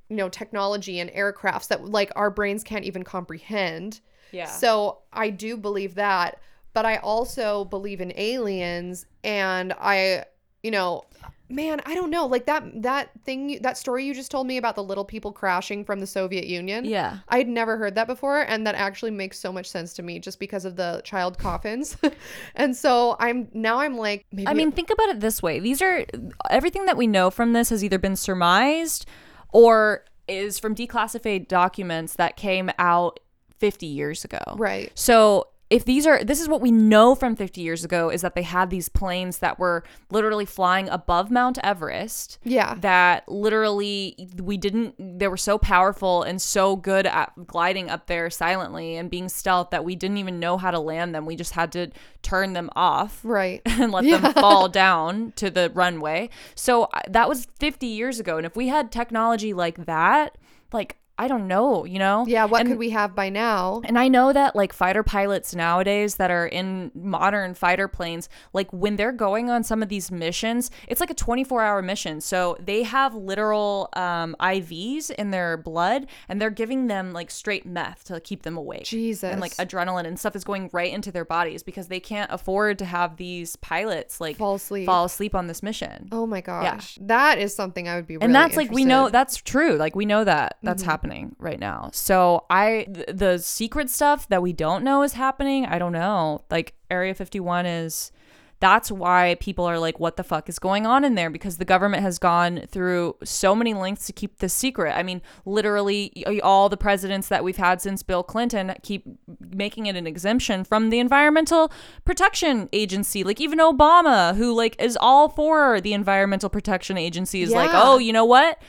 [0.09, 4.00] you know technology and aircrafts that like our brains can't even comprehend
[4.32, 4.46] Yeah.
[4.46, 6.40] so i do believe that
[6.72, 10.24] but i also believe in aliens and i
[10.62, 11.04] you know
[11.50, 12.26] man, I don't know.
[12.26, 15.84] Like that that thing that story you just told me about the little people crashing
[15.84, 16.84] from the Soviet Union.
[16.84, 17.18] Yeah.
[17.28, 20.18] I had never heard that before and that actually makes so much sense to me
[20.18, 21.96] just because of the child coffins.
[22.54, 25.59] and so I'm now I'm like maybe I mean, think about it this way.
[25.59, 26.04] These are
[26.50, 29.06] everything that we know from this has either been surmised
[29.53, 33.20] or is from declassified documents that came out
[33.59, 34.42] 50 years ago.
[34.57, 34.92] Right.
[34.94, 38.34] So if these are this is what we know from 50 years ago is that
[38.34, 42.38] they had these planes that were literally flying above Mount Everest.
[42.42, 42.74] Yeah.
[42.80, 48.30] That literally we didn't they were so powerful and so good at gliding up there
[48.30, 51.26] silently and being stealth that we didn't even know how to land them.
[51.26, 51.90] We just had to
[52.22, 53.60] turn them off right.
[53.66, 56.30] and let them fall down to the runway.
[56.54, 58.38] So uh, that was 50 years ago.
[58.38, 60.38] And if we had technology like that,
[60.72, 62.24] like, I don't know, you know?
[62.28, 63.82] Yeah, what and, could we have by now?
[63.84, 68.72] And I know that like fighter pilots nowadays that are in modern fighter planes, like
[68.72, 72.20] when they're going on some of these missions, it's like a 24 hour mission.
[72.20, 77.66] So they have literal um, IVs in their blood and they're giving them like straight
[77.66, 78.84] meth to keep them awake.
[78.84, 79.30] Jesus.
[79.32, 82.78] And like adrenaline and stuff is going right into their bodies because they can't afford
[82.78, 84.86] to have these pilots like Fall asleep.
[84.86, 86.08] fall asleep on this mission.
[86.12, 86.96] Oh my gosh.
[87.00, 89.96] That is something I would be really and that's like we know that's true like
[89.96, 90.90] we know that that's Mm-hmm.
[90.90, 91.07] happening
[91.38, 91.90] right now.
[91.92, 96.44] So i th- the secret stuff that we don't know is happening i don't know.
[96.50, 98.12] Like area 51 is
[98.61, 101.30] that's why people are like what the fuck is going on in there?
[101.30, 104.96] Because the government has gone through so many lengths to keep this secret.
[104.96, 109.04] I mean literally all the presidents that we've had since bill clinton keep
[109.40, 111.70] making it an exemption from the environmental
[112.04, 113.22] protection agency.
[113.22, 117.98] Like even obama who like is all for the environmental protection agency is like oh
[117.98, 118.61] you know what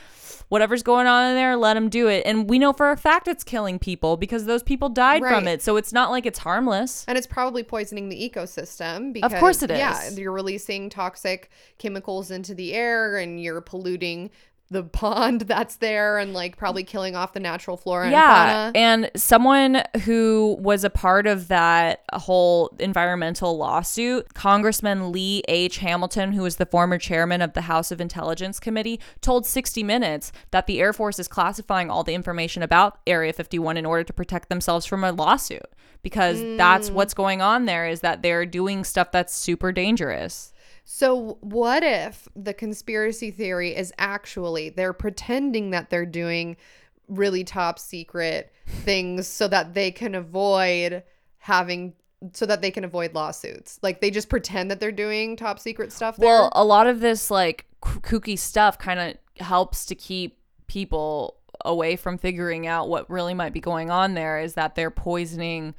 [0.50, 2.24] whatever's going on in there let them do it.
[2.26, 5.62] And we know for a fact it's killing people because those people died from it.
[5.62, 7.06] So it's not like it's harmless.
[7.08, 9.78] And it's probably poisoning the ecosystem because Of course it is.
[9.78, 14.32] Yeah, you're releasing toxic chemicals into the air and you're polluting
[14.72, 18.72] the pond that's there and like probably killing off the natural flora and yeah fauna.
[18.76, 25.78] and someone who was a part of that whole environmental lawsuit congressman lee h.
[25.78, 30.32] Hamilton who was the former chairman of the house of intelligence committee told 60 minutes
[30.52, 34.14] that the air force is classifying all the information about area 51 in order to
[34.14, 35.66] protect themselves from a lawsuit
[36.02, 36.94] because that's mm.
[36.94, 40.54] what's going on there is that they're doing stuff that's super dangerous
[40.92, 46.58] So, what if the conspiracy theory is actually they're pretending that they're doing
[47.08, 51.04] really top secret things so that they can avoid
[51.38, 51.94] having
[52.34, 53.78] so that they can avoid lawsuits?
[53.84, 56.28] Like they just pretend that they're doing top secret stuff there.
[56.28, 61.98] Well, a lot of this like kooky stuff kind of helps to keep people away
[61.98, 65.76] from figuring out what really might be going on there is that they're poisoning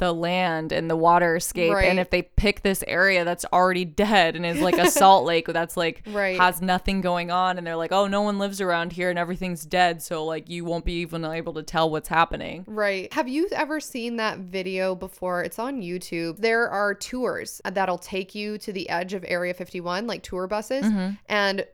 [0.00, 1.88] the land and the water escape Right.
[1.88, 5.46] and if they pick this area that's already dead and is like a salt lake
[5.46, 6.36] that's like Right.
[6.36, 9.64] has nothing going on and they're like oh no one lives around here and everything's
[9.64, 13.12] dead so like you won't be even able to tell what's happening Right.
[13.12, 15.42] Have you ever seen that video before?
[15.44, 16.38] It's on YouTube.
[16.38, 20.84] There are tours that'll take you to the edge of Area 51, like tour buses.
[20.86, 21.10] Mm-hmm.
[21.28, 21.66] And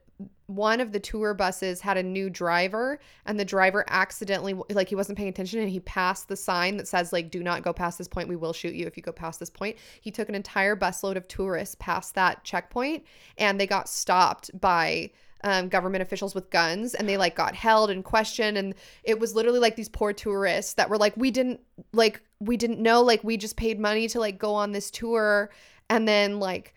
[0.47, 4.95] one of the tour buses had a new driver, and the driver accidentally, like, he
[4.95, 7.99] wasn't paying attention and he passed the sign that says, like, do not go past
[7.99, 8.29] this point.
[8.29, 9.77] We will shoot you if you go past this point.
[10.01, 13.05] He took an entire busload of tourists past that checkpoint,
[13.39, 15.11] and they got stopped by
[15.45, 19.35] um, government officials with guns and they like got held and questioned and it was
[19.35, 21.61] literally like these poor tourists that were like we didn't
[21.93, 25.51] like we didn't know like we just paid money to like go on this tour
[25.89, 26.75] and then like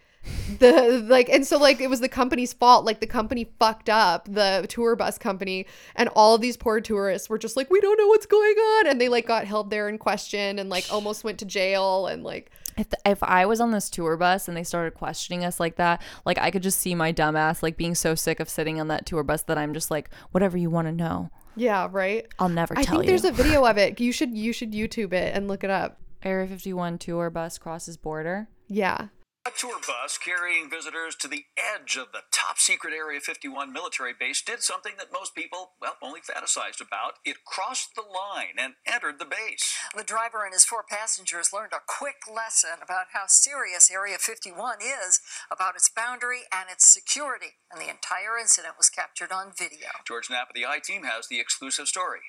[0.59, 2.85] the like and so like it was the company's fault.
[2.85, 5.65] Like the company fucked up the tour bus company
[5.95, 8.87] and all of these poor tourists were just like we don't know what's going on.
[8.87, 12.23] And they like got held there in question and like almost went to jail and
[12.23, 15.75] like If, if I was on this tour bus and they started questioning us like
[15.77, 18.87] that, like I could just see my dumbass like being so sick of sitting on
[18.89, 22.25] that tour bus that I'm just like, whatever you want to know, yeah right?
[22.39, 22.99] I'll never i tell you.
[23.01, 23.99] I think there's a video of it.
[23.99, 25.99] You should you should youtube it and look it up.
[26.23, 28.49] Area 51 tour bus crosses border.
[28.67, 29.07] yeah
[29.47, 34.13] A tour bus carrying visitors to the edge of the top secret Area 51 military
[34.13, 37.13] base did something that most people, well, only fantasized about.
[37.23, 39.75] It crossed the line and entered the base.
[39.95, 44.79] The driver and his four passengers learned a quick lesson about how serious Area 51
[44.81, 49.89] is about its boundary and its security, and the entire incident was captured on video.
[50.05, 52.21] George Knapp of the I Team has the exclusive story.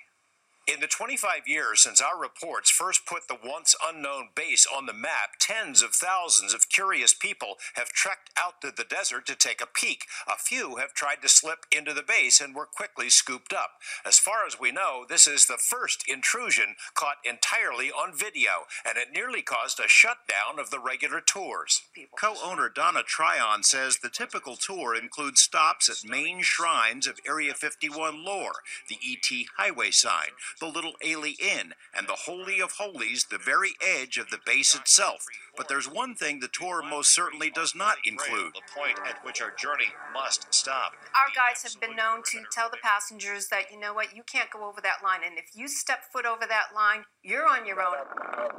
[0.72, 4.92] In the 25 years since our reports first put the once unknown base on the
[4.92, 9.60] map, tens of thousands of curious people have trekked out to the desert to take
[9.60, 10.04] a peek.
[10.28, 13.70] A few have tried to slip into the base and were quickly scooped up.
[14.06, 18.96] As far as we know, this is the first intrusion caught entirely on video, and
[18.96, 21.82] it nearly caused a shutdown of the regular tours.
[22.16, 27.54] Co owner Donna Tryon says the typical tour includes stops at main shrines of Area
[27.54, 30.30] 51 lore, the ET highway sign,
[30.60, 35.24] the Little A'Le'Inn, and the Holy of Holies, the very edge of the base itself.
[35.56, 39.42] But there's one thing the tour most certainly does not include the point at which
[39.42, 40.92] our journey must stop.
[41.16, 44.50] Our guides have been known to tell the passengers that, you know what, you can't
[44.50, 45.20] go over that line.
[45.26, 47.94] And if you step foot over that line, you're on your own.
[47.94, 48.50] A.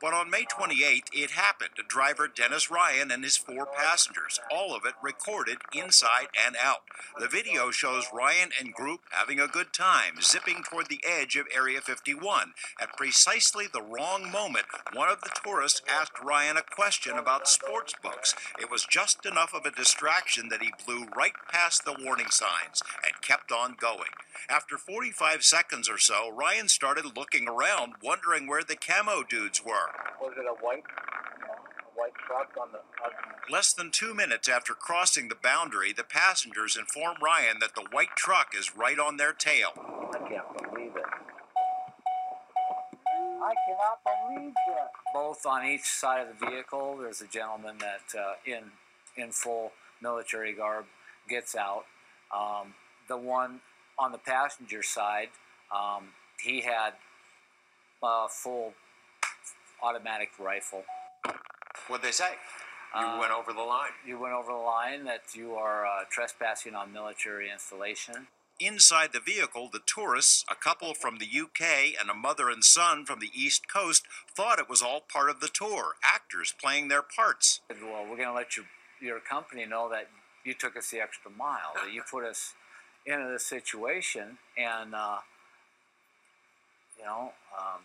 [0.00, 1.72] But on May 28th, it happened.
[1.88, 6.82] Driver Dennis Ryan and his four passengers, all of it recorded inside and out.
[7.18, 11.46] The video shows Ryan and group having a good time, zipping toward the edge of
[11.54, 12.52] Area 51.
[12.80, 17.94] At precisely the wrong moment, one of the tourists asked Ryan a question about sports
[18.02, 18.34] books.
[18.60, 22.82] It was just enough of a distraction that he blew right past the warning signs
[23.04, 24.10] and kept on going.
[24.48, 29.90] After 45 seconds or so, Ryan started looking around, wondering where the camo dudes were.
[30.20, 30.84] Was it a white,
[32.00, 32.78] white truck on the?
[32.78, 33.10] On
[33.50, 38.16] Less than two minutes after crossing the boundary, the passengers inform Ryan that the white
[38.16, 39.70] truck is right on their tail.
[39.76, 41.04] I can't believe it.
[43.42, 44.90] I cannot believe that.
[45.14, 46.98] both on each side of the vehicle.
[47.00, 48.70] There's a gentleman that uh, in
[49.16, 50.86] in full military garb
[51.28, 51.84] gets out.
[52.34, 52.74] Um,
[53.08, 53.60] the one
[53.98, 55.28] on the passenger side,
[55.74, 56.08] um,
[56.42, 56.92] he had
[58.02, 58.74] a full
[59.82, 60.84] automatic rifle.
[61.86, 62.32] What'd they say?
[62.94, 63.92] You Uh, went over the line.
[64.04, 68.26] You went over the line that you are uh, trespassing on military installation.
[68.58, 73.06] Inside the vehicle, the tourists, a couple from the UK and a mother and son
[73.06, 77.00] from the East Coast, thought it was all part of the tour, actors playing their
[77.02, 77.60] parts.
[77.82, 78.66] well, we're going to let your,
[79.00, 80.08] your company know that
[80.44, 82.54] you took us the extra mile, that you put us
[83.06, 84.38] into this situation.
[84.58, 85.18] And, uh,
[86.98, 87.80] you know, um,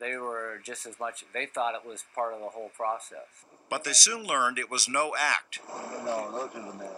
[0.00, 3.44] they were just as much, they thought it was part of the whole process.
[3.70, 5.60] But they soon learned it was no act.
[6.04, 6.88] No, those are the men.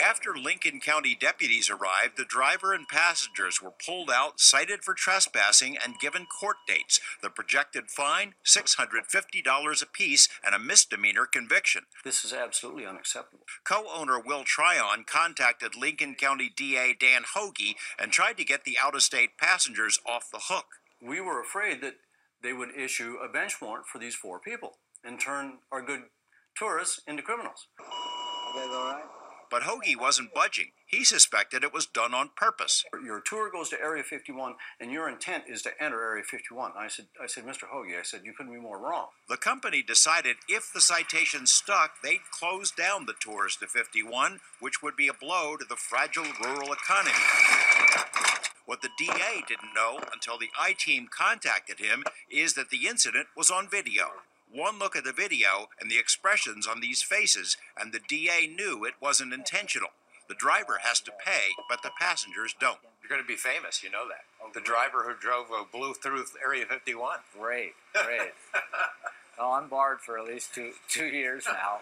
[0.00, 5.76] After Lincoln County deputies arrived, the driver and passengers were pulled out, cited for trespassing,
[5.76, 7.00] and given court dates.
[7.20, 11.82] The projected fine $650 apiece and a misdemeanor conviction.
[12.04, 13.44] This is absolutely unacceptable.
[13.64, 18.76] Co owner Will Tryon contacted Lincoln County DA Dan Hooge and tried to get the
[18.80, 20.66] out of state passengers off the hook.
[21.02, 21.96] We were afraid that
[22.42, 26.02] they would issue a bench warrant for these four people and turn our good
[26.56, 27.68] tourists into criminals.
[27.78, 29.17] You guys all right?
[29.50, 30.72] But Hooge wasn't budging.
[30.86, 32.84] He suspected it was done on purpose.
[33.04, 36.72] Your tour goes to Area 51, and your intent is to enter Area 51.
[36.76, 37.64] I said, I said, Mr.
[37.70, 39.08] Hooge, I said, you couldn't be more wrong.
[39.28, 44.82] The company decided if the citation stuck, they'd close down the tours to 51, which
[44.82, 47.14] would be a blow to the fragile rural economy.
[48.68, 53.28] What the DA didn't know until the I team contacted him is that the incident
[53.34, 54.10] was on video.
[54.50, 58.84] One look at the video and the expressions on these faces, and the DA knew
[58.84, 59.90] it wasn't intentional.
[60.28, 62.78] The driver has to pay, but the passengers don't.
[63.02, 64.24] You're going to be famous, you know that.
[64.54, 67.18] The driver who drove uh, blew through Area 51.
[67.38, 68.32] Great, great.
[69.38, 71.78] well, I'm barred for at least two, two years now.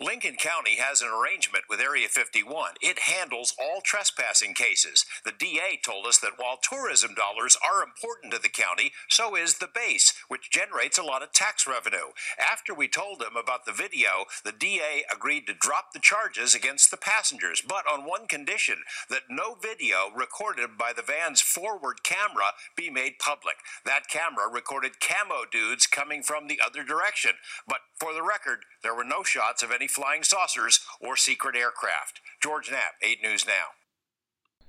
[0.00, 2.74] Lincoln County has an arrangement with Area 51.
[2.80, 5.04] It handles all trespassing cases.
[5.24, 9.54] The DA told us that while tourism dollars are important to the county, so is
[9.54, 12.14] the base, which generates a lot of tax revenue.
[12.38, 16.92] After we told him about the video, the DA agreed to drop the charges against
[16.92, 18.76] the passengers, but on one condition
[19.10, 23.56] that no video recorded by the van's forward camera be made public.
[23.84, 27.32] That camera recorded camo dudes coming from the other direction.
[27.66, 32.20] But for the record, there were no shots of any flying saucers or secret aircraft.
[32.42, 33.74] George Knapp, 8 News Now.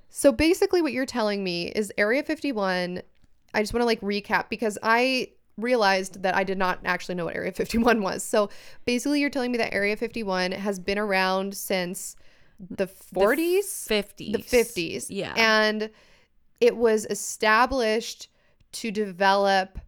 [0.08, 3.02] So basically, what you're telling me is Area 51.
[3.54, 7.26] I just want to like recap because I realized that I did not actually know
[7.26, 8.22] what Area 51 was.
[8.22, 8.50] So
[8.84, 12.16] basically, you're telling me that Area 51 has been around since
[12.58, 14.16] the 40s, 50s.
[14.16, 15.06] the 50s.
[15.08, 15.32] Yeah.
[15.36, 15.90] And
[16.60, 18.28] it was established
[18.72, 19.78] to develop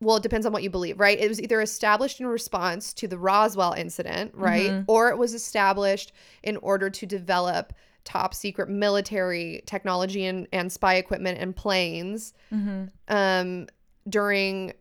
[0.00, 1.18] well, it depends on what you believe, right?
[1.18, 4.70] It was either established in response to the Roswell incident, right?
[4.70, 4.84] Mhm.
[4.88, 7.72] Or it was established in order to develop
[8.04, 12.84] top secret military technology and, and spy equipment and planes Mm-hmm.
[13.08, 13.66] um,
[14.08, 14.72] during,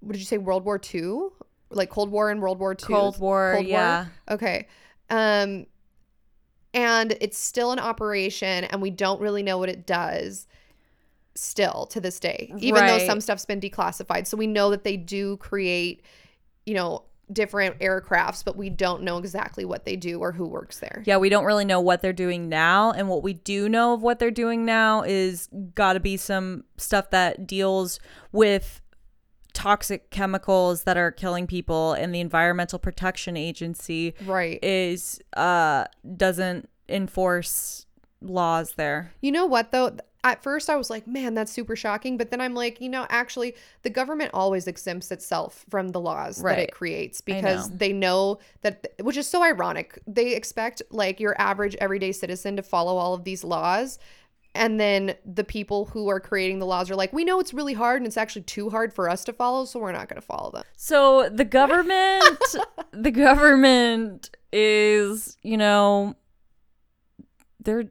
[0.00, 1.28] what did you say, World War II?
[1.70, 2.86] Like Cold War and World War II?
[2.86, 4.06] Cold War, yeah.
[4.30, 4.68] Okay.
[5.10, 5.66] Um,
[6.74, 10.46] and it's still an operation and we don't really know what it does
[11.36, 14.26] still to this day even though some stuff's been declassified.
[14.26, 16.02] So we know that they do create
[16.64, 20.78] you know different aircrafts but we don't know exactly what they do or who works
[20.78, 21.02] there.
[21.06, 22.92] Yeah, we don't really know what they're doing now.
[22.92, 26.64] And what we do know of what they're doing now is got to be some
[26.76, 27.98] stuff that deals
[28.32, 28.80] with
[29.52, 34.58] toxic chemicals that are killing people and the environmental protection agency right.
[34.62, 35.84] is uh
[36.16, 37.86] doesn't enforce
[38.20, 39.12] laws there.
[39.20, 39.96] You know what though?
[40.26, 42.16] At first I was like, man, that's super shocking.
[42.16, 46.42] But then I'm like, you know, actually, the government always exempts itself from the laws
[46.42, 47.76] that it creates because know.
[47.76, 50.00] they know that, which is so ironic.
[50.04, 54.00] They expect like your average everyday citizen to follow all of these laws.
[54.52, 57.74] And then the people who are creating the laws are like, we know it's really
[57.74, 60.26] hard and it's actually too hard for us to follow, so we're not going to
[60.26, 60.64] follow them.
[60.76, 62.40] So the government,
[62.92, 66.16] the government is, you know,
[67.60, 67.84] they're.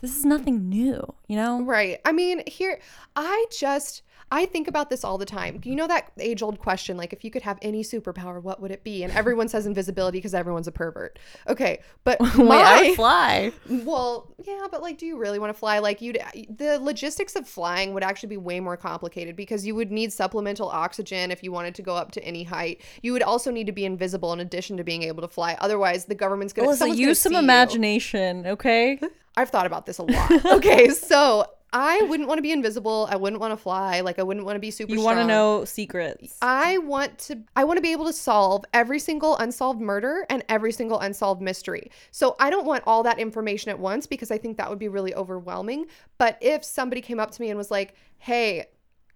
[0.00, 1.62] This is nothing new, you know.
[1.62, 2.00] Right.
[2.04, 2.80] I mean, here,
[3.16, 5.60] I just, I think about this all the time.
[5.64, 8.70] You know that age old question, like, if you could have any superpower, what would
[8.70, 9.02] it be?
[9.02, 11.18] And everyone says invisibility because everyone's a pervert.
[11.48, 11.80] Okay.
[12.04, 13.52] But Wait, I my- would fly.
[13.68, 15.78] Well, yeah, but like, do you really want to fly?
[15.78, 19.74] Like, you'd, uh, the logistics of flying would actually be way more complicated because you
[19.74, 22.82] would need supplemental oxygen if you wanted to go up to any height.
[23.02, 25.56] You would also need to be invisible in addition to being able to fly.
[25.60, 29.00] Otherwise, the government's going to use some imagination, okay?
[29.36, 30.44] I've thought about this a lot.
[30.44, 33.06] Okay, so I wouldn't want to be invisible.
[33.10, 34.00] I wouldn't want to fly.
[34.00, 34.92] Like I wouldn't want to be super.
[34.92, 36.36] You want to know secrets.
[36.40, 37.40] I want to.
[37.56, 41.42] I want to be able to solve every single unsolved murder and every single unsolved
[41.42, 41.90] mystery.
[42.10, 44.88] So I don't want all that information at once because I think that would be
[44.88, 45.86] really overwhelming.
[46.16, 48.66] But if somebody came up to me and was like, "Hey,"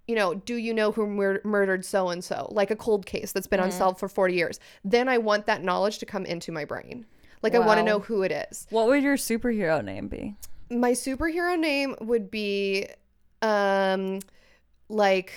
[0.06, 2.48] you know, do you know who mur- murdered so and so?
[2.50, 3.66] Like a cold case that's been Mhm.
[3.66, 4.60] unsolved for 40 years.
[4.84, 7.06] Then I want that knowledge to come into my brain.
[7.42, 8.66] Like I want to know who it is.
[8.70, 10.36] What would your superhero name be?
[10.72, 12.86] My superhero name would be
[13.42, 14.20] um
[14.88, 15.32] like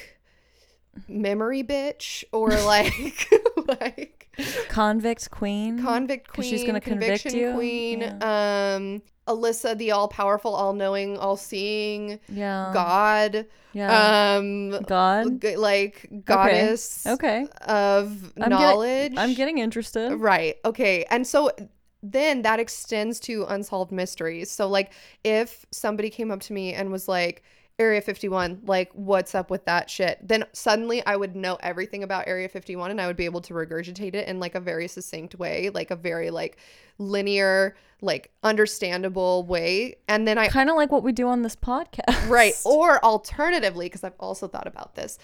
[1.07, 3.27] memory bitch or like
[3.67, 4.21] like
[4.69, 5.81] Convict Queen.
[5.81, 7.53] convict queen she's gonna convict you?
[7.53, 12.69] queen um alyssa the all-powerful all-knowing all-seeing Yeah.
[12.73, 14.35] god Yeah.
[14.37, 15.41] um God?
[15.41, 17.47] g- like goddess Okay.
[17.67, 20.15] of I'm get- knowledge I'm getting interested.
[20.15, 20.57] Right.
[20.63, 21.05] Okay.
[21.09, 21.49] And so
[22.11, 24.51] then that extends to unsolved mysteries.
[24.51, 24.91] So like
[25.23, 27.43] if somebody came up to me and was like
[27.77, 30.19] Area 51, like what's up with that shit?
[30.21, 33.53] Then suddenly I would know everything about Area 51 and I would be able to
[33.53, 36.57] regurgitate it in like a very succinct way, like a very like
[36.99, 39.95] linear, like understandable way.
[40.07, 42.29] And then I kind of like what we do on this podcast.
[42.29, 42.53] Right.
[42.65, 45.17] Or alternatively, because I've also thought about this,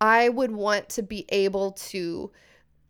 [0.00, 2.30] I would want to be able to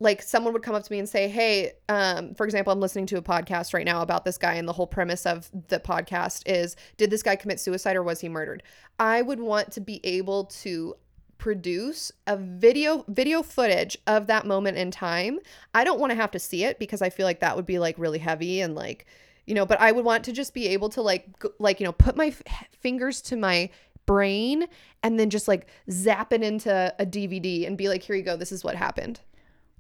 [0.03, 3.07] like someone would come up to me and say, Hey, um, for example, I'm listening
[3.07, 6.43] to a podcast right now about this guy, and the whole premise of the podcast
[6.47, 8.63] is did this guy commit suicide or was he murdered?
[8.99, 10.97] I would want to be able to
[11.39, 15.39] produce a video video footage of that moment in time.
[15.75, 17.79] I don't want to have to see it because I feel like that would be
[17.79, 19.07] like really heavy and like
[19.47, 21.29] you know, but I would want to just be able to like
[21.59, 22.43] like you know, put my f-
[22.81, 23.71] fingers to my
[24.05, 24.67] brain
[25.03, 28.37] and then just like zap it into a DVD and be like here you go,
[28.37, 29.21] this is what happened.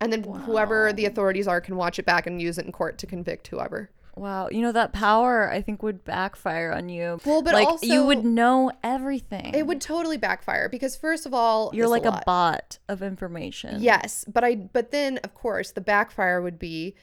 [0.02, 2.98] And then whoever the authorities are can watch it back and use it in court
[2.98, 3.90] to convict whoever.
[4.14, 7.18] Wow, you know that power I think would backfire on you.
[7.24, 9.54] Well, but like also you would know everything.
[9.54, 12.26] It would totally backfire because first of all, You're like a, lot.
[12.26, 13.82] bot of information.
[13.82, 16.94] Yes, but I but then of course the backfire would be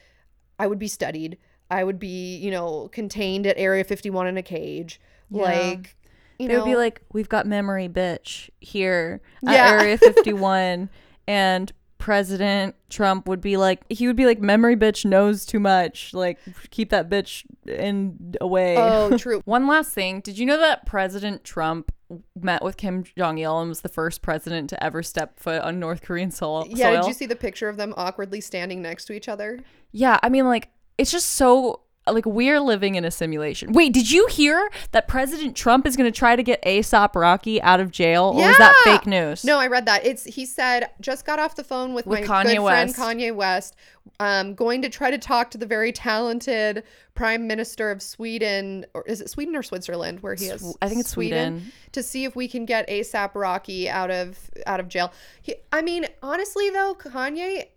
[0.58, 1.38] I would be studied.
[1.70, 5.00] I would be, you know, contained at Area 51 in a cage.
[5.30, 5.42] Yeah.
[5.42, 5.96] Like
[6.38, 9.80] you they know, would be like, "We've got memory, bitch, here at Yeah.
[9.80, 10.88] Area 51,"
[11.26, 16.12] and President Trump would be like, he would be like, "Memory, bitch, knows too much.
[16.12, 16.38] Like,
[16.70, 19.42] keep that bitch in away." Oh, true.
[19.44, 21.92] One last thing: Did you know that President Trump
[22.40, 25.78] met with Kim Jong Il and was the first president to ever step foot on
[25.78, 26.66] North Korean soil?
[26.68, 29.60] Yeah, did you see the picture of them awkwardly standing next to each other?
[29.92, 33.72] Yeah, I mean, like, it's just so like we're living in a simulation.
[33.72, 37.60] Wait, did you hear that President Trump is going to try to get ASAP Rocky
[37.62, 39.44] out of jail, or is that fake news?
[39.44, 40.04] No, I read that.
[40.04, 42.96] It's he said just got off the phone with, With my Kanye good West.
[42.96, 43.76] friend Kanye West.
[44.18, 46.82] Um, going to try to talk to the very talented
[47.14, 50.76] Prime Minister of Sweden, or is it Sweden or Switzerland, where he is?
[50.82, 51.70] I think it's Sweden.
[51.92, 55.12] To see if we can get ASAP Rocky out of out of jail.
[55.42, 57.68] He, I mean, honestly though, Kanye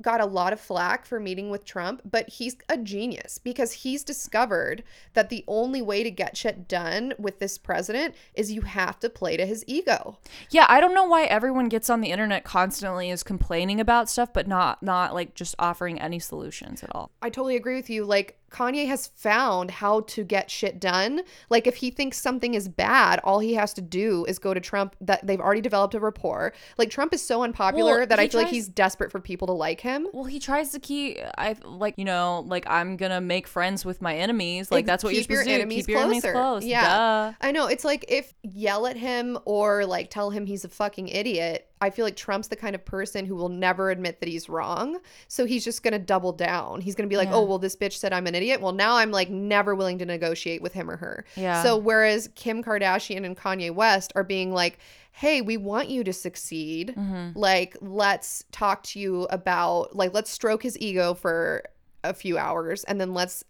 [0.00, 4.04] got a lot of flack for meeting with Trump, but he's a genius because he's
[4.04, 4.84] discovered
[5.14, 9.10] that the only way to get shit done with this president is you have to
[9.10, 10.18] play to his ego.
[10.50, 14.32] Yeah, I don't know why everyone gets on the internet constantly is complaining about stuff,
[14.32, 17.10] but not not like just offering any solutions at all.
[17.20, 18.04] I totally agree with you.
[18.04, 21.22] Like Kanye has found how to get shit done.
[21.50, 24.60] Like if he thinks something is bad, all he has to do is go to
[24.60, 26.52] Trump that they've already developed a rapport.
[26.76, 29.52] Like Trump is so unpopular Well, that I feel like he's desperate for people to
[29.52, 30.08] like him.
[30.12, 34.00] Well, he tries to keep I like you know like I'm gonna make friends with
[34.02, 34.70] my enemies.
[34.70, 35.66] Like that's what you're keep your to do.
[35.68, 36.32] Keep your enemies closer.
[36.32, 36.64] close.
[36.64, 36.82] Yeah.
[36.82, 37.32] Duh.
[37.40, 37.66] I know.
[37.66, 41.67] It's like if yell at him or like tell him he's a fucking idiot.
[41.80, 44.98] I feel like Trump's the kind of person who will never admit that he's wrong.
[45.28, 46.80] So he's just going to double down.
[46.80, 47.36] He's going to be like, Yeah.
[47.36, 48.60] oh, well, this bitch said I'm an idiot.
[48.60, 51.24] Well, now I'm like never willing to negotiate with him or her.
[51.36, 51.62] Yeah.
[51.62, 54.78] So whereas Kim Kardashian and Kanye West are being like,
[55.12, 56.94] hey, we want you to succeed.
[56.96, 57.38] Mm-hmm.
[57.38, 61.64] Like, let's talk to you about, like, let's stroke his ego for
[62.04, 63.44] a few hours and then let's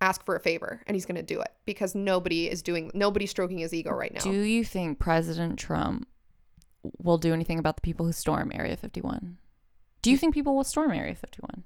[0.00, 3.28] ask for a favor and he's going to do it because nobody is doing nobody's
[3.28, 4.20] stroking his ego right now.
[4.20, 6.08] Do you think President Trump
[6.98, 9.36] will do anything about the people who storm Area 51?
[10.02, 11.64] Do you think people will storm Area 51?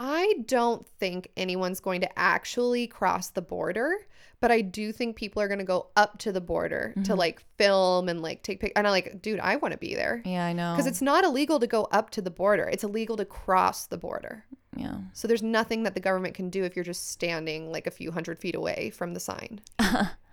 [0.00, 3.96] I don't think anyone's going to actually cross the border,
[4.40, 7.16] but I do think people are going to go up to the border to Mhm.
[7.16, 8.74] like film and like take pictures.
[8.76, 10.22] and I'm like, dude, I want to be there.
[10.24, 10.72] Yeah, I know.
[10.74, 12.68] Because it's not illegal to go up to the border.
[12.68, 14.44] It's illegal to cross the border.
[14.76, 14.98] yeah.
[15.14, 18.12] So there's nothing that the government can do if you're just standing like a few
[18.12, 19.60] hundred feet away from the sign.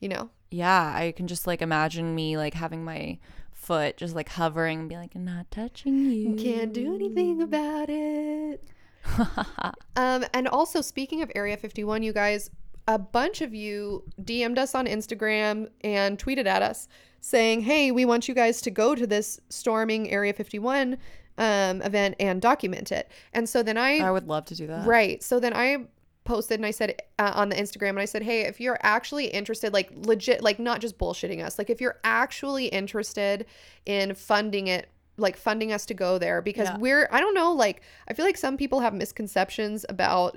[0.00, 0.30] you know?
[0.50, 3.18] Yeah, I can just like imagine me like having my
[3.52, 6.36] foot just like hovering and be like, not touching you.
[6.36, 8.62] Can't do anything about it.
[9.96, 12.50] um, and also speaking of Area 51, you guys,
[12.88, 16.86] a bunch of you DM'd us on Instagram and tweeted at us
[17.20, 20.96] saying, "Hey, we want you guys to go to this storming Area 51
[21.38, 24.86] um, event and document it." And so then I I would love to do that.
[24.86, 25.22] Right.
[25.22, 25.86] So then I
[26.26, 29.26] posted and I said uh, on the Instagram and I said, "Hey, if you're actually
[29.28, 33.46] interested like legit like not just bullshitting us, like if you're actually interested
[33.86, 36.76] in funding it like funding us to go there because Yeah.
[36.78, 40.36] we're I don't know like I feel like some people have misconceptions about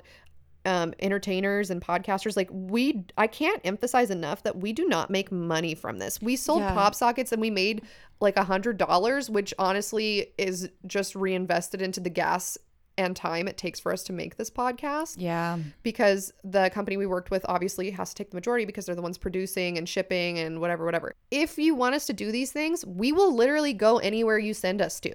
[0.64, 5.30] um entertainers and podcasters like we I can't emphasize enough that we do not make
[5.32, 6.20] money from this.
[6.22, 6.72] We sold Yeah.
[6.74, 7.82] pop sockets and we made
[8.20, 12.56] like a hundred dollars, which honestly is just reinvested into the gas
[13.00, 15.58] and time it takes for us to make this podcast Yeah.
[15.82, 19.02] because the company we worked with obviously has to take the majority because they're the
[19.02, 21.14] ones producing and shipping and whatever whatever.
[21.30, 24.80] If you want us to do these things, we will literally go anywhere you send
[24.82, 25.12] us to.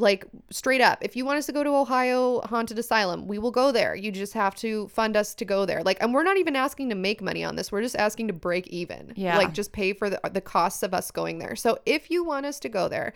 [0.00, 3.50] Like straight up, if you want us to go to Ohio Haunted Asylum, we will
[3.50, 3.96] go there.
[3.96, 5.82] You just have to fund us to go there.
[5.82, 7.72] Like and we're not even asking to make money on this.
[7.72, 9.12] We're just asking to break even.
[9.16, 9.36] Yeah.
[9.36, 11.56] Like just pay for the the costs of us going there.
[11.56, 13.12] So if you want us to go there,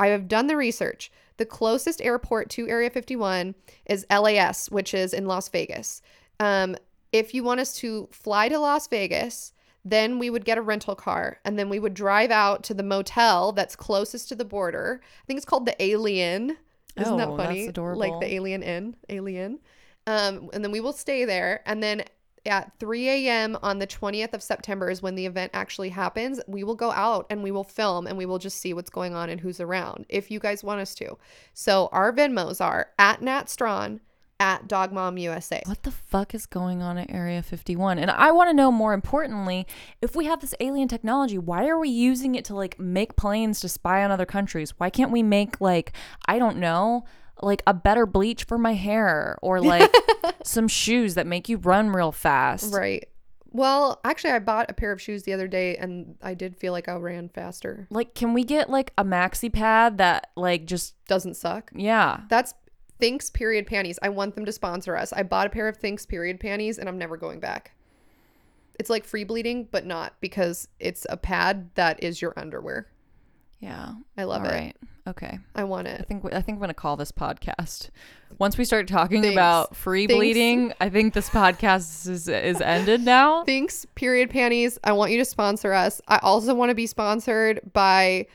[0.00, 1.12] I have done the research.
[1.38, 3.54] The closest airport to Area 51
[3.86, 6.00] is LAS, which is in Las Vegas.
[6.40, 6.76] Um,
[7.12, 9.52] if you want us to fly to Las Vegas,
[9.84, 12.82] then we would get a rental car and then we would drive out to the
[12.82, 15.00] motel that's closest to the border.
[15.02, 16.56] I think it's called the Alien.
[16.96, 17.70] Isn't that Oh, that's funny?
[17.98, 19.60] Like the Alien Inn, Alien.
[20.06, 21.62] Um, and then we will stay there.
[21.66, 22.02] And then
[22.46, 23.58] at 3 a.m.
[23.62, 26.40] on the 20th of September is when the event actually happens.
[26.46, 29.14] We will go out and we will film and we will just see what's going
[29.14, 31.18] on and who's around if you guys want us to.
[31.54, 34.00] So our Venmos are at Nat Strawn,
[34.38, 35.62] at Dog Mom USA.
[35.66, 37.98] What the fuck is going on at Area 51?
[37.98, 39.66] And I want to know more importantly,
[40.02, 43.60] if we have this alien technology, why are we using it to like make planes
[43.60, 44.74] to spy on other countries?
[44.78, 45.92] Why can't we make like,
[46.26, 47.04] I don't know,
[47.42, 49.94] like a better bleach for my hair or like
[50.42, 52.72] some shoes that make you run real fast?
[52.74, 53.08] Right.
[53.50, 56.72] Well, actually, I bought a pair of shoes the other day and I did feel
[56.72, 57.86] like I ran faster.
[57.90, 61.70] Like, can we get like a maxi pad that like just Doesn't suck.
[61.74, 62.20] yeah?
[62.28, 62.52] That's
[63.00, 63.98] Thinx period panties.
[64.02, 65.12] I want them to sponsor us.
[65.12, 67.72] I bought a pair of Thinx period panties and I'm never going back.
[68.78, 72.88] It's like free bleeding, but not because it's a pad that is your underwear.
[73.60, 73.94] Yeah.
[74.16, 74.52] I love All it.
[74.52, 74.76] right.
[75.08, 75.38] Okay.
[75.54, 76.00] I want it.
[76.00, 77.90] I think I think I'm gonna call this podcast.
[78.38, 79.34] Once we start talking Thanks.
[79.34, 80.18] about free Thanks.
[80.18, 83.44] bleeding, I think this podcast is is ended now.
[83.44, 84.78] Thanks, period panties.
[84.84, 86.00] I want you to sponsor us.
[86.08, 88.26] I also want to be sponsored by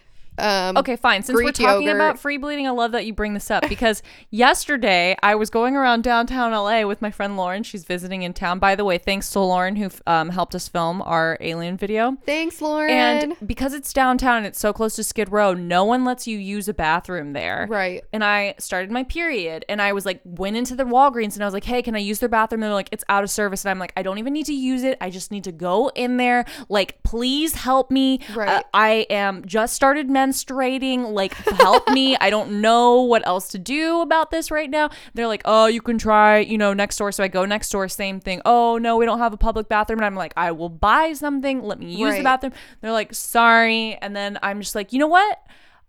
[0.42, 1.24] um Okay, fine.
[1.24, 2.02] Since we're talking yogurt.
[2.02, 5.76] about free bleeding, I love that you bring this up because yesterday I was going
[5.76, 7.64] around downtown LA with my friend Lauren.
[7.64, 8.60] She's visiting in town.
[8.60, 12.18] By the way, thanks to Lauren who um, helped us film our alien video.
[12.26, 12.90] Thanks, Lauren.
[12.90, 16.38] And because it's downtown and it's so close to Skid Row, no one lets you
[16.38, 17.68] use a bathroom there.
[17.70, 18.04] Right.
[18.14, 21.46] And I started my period and I was like, went into the Walgreens and I
[21.46, 22.62] was like, hey, can I use their bathroom?
[22.62, 23.64] They're like, it's out of service.
[23.64, 24.98] And I'm like, I don't even need to use it.
[25.02, 26.46] I just need to go in there.
[26.70, 28.20] Like, please help me.
[28.36, 28.50] Right.
[28.50, 31.14] Uh, I am just started menstruating.
[31.14, 32.16] Like, help me.
[32.22, 34.90] I don't know what else to do about this right now.
[35.14, 37.12] They're like, oh, you can try, you know, next door.
[37.12, 38.42] So I go next door, same thing.
[38.46, 40.00] Oh, no, we don't have a public bathroom.
[40.00, 41.62] And I'm like, I will buy something.
[41.62, 42.54] Let me use the bathroom.
[42.82, 43.98] They're like, sorry.
[44.02, 45.40] And then I'm just like, you know what?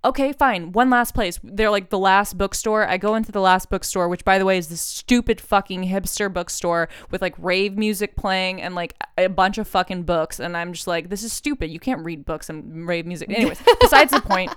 [0.05, 0.73] Okay, fine.
[0.73, 1.39] One last place.
[1.43, 2.87] They're like the last bookstore.
[2.87, 6.33] I go into the last bookstore, which by the way is this stupid fucking hipster
[6.33, 10.41] bookstore with like rave music playing and like a bunch of fucking books.
[10.41, 11.71] And I'm just like, this is stupid.
[11.71, 13.31] You can't read books and rave music.
[13.31, 14.53] Anyways, besides the point.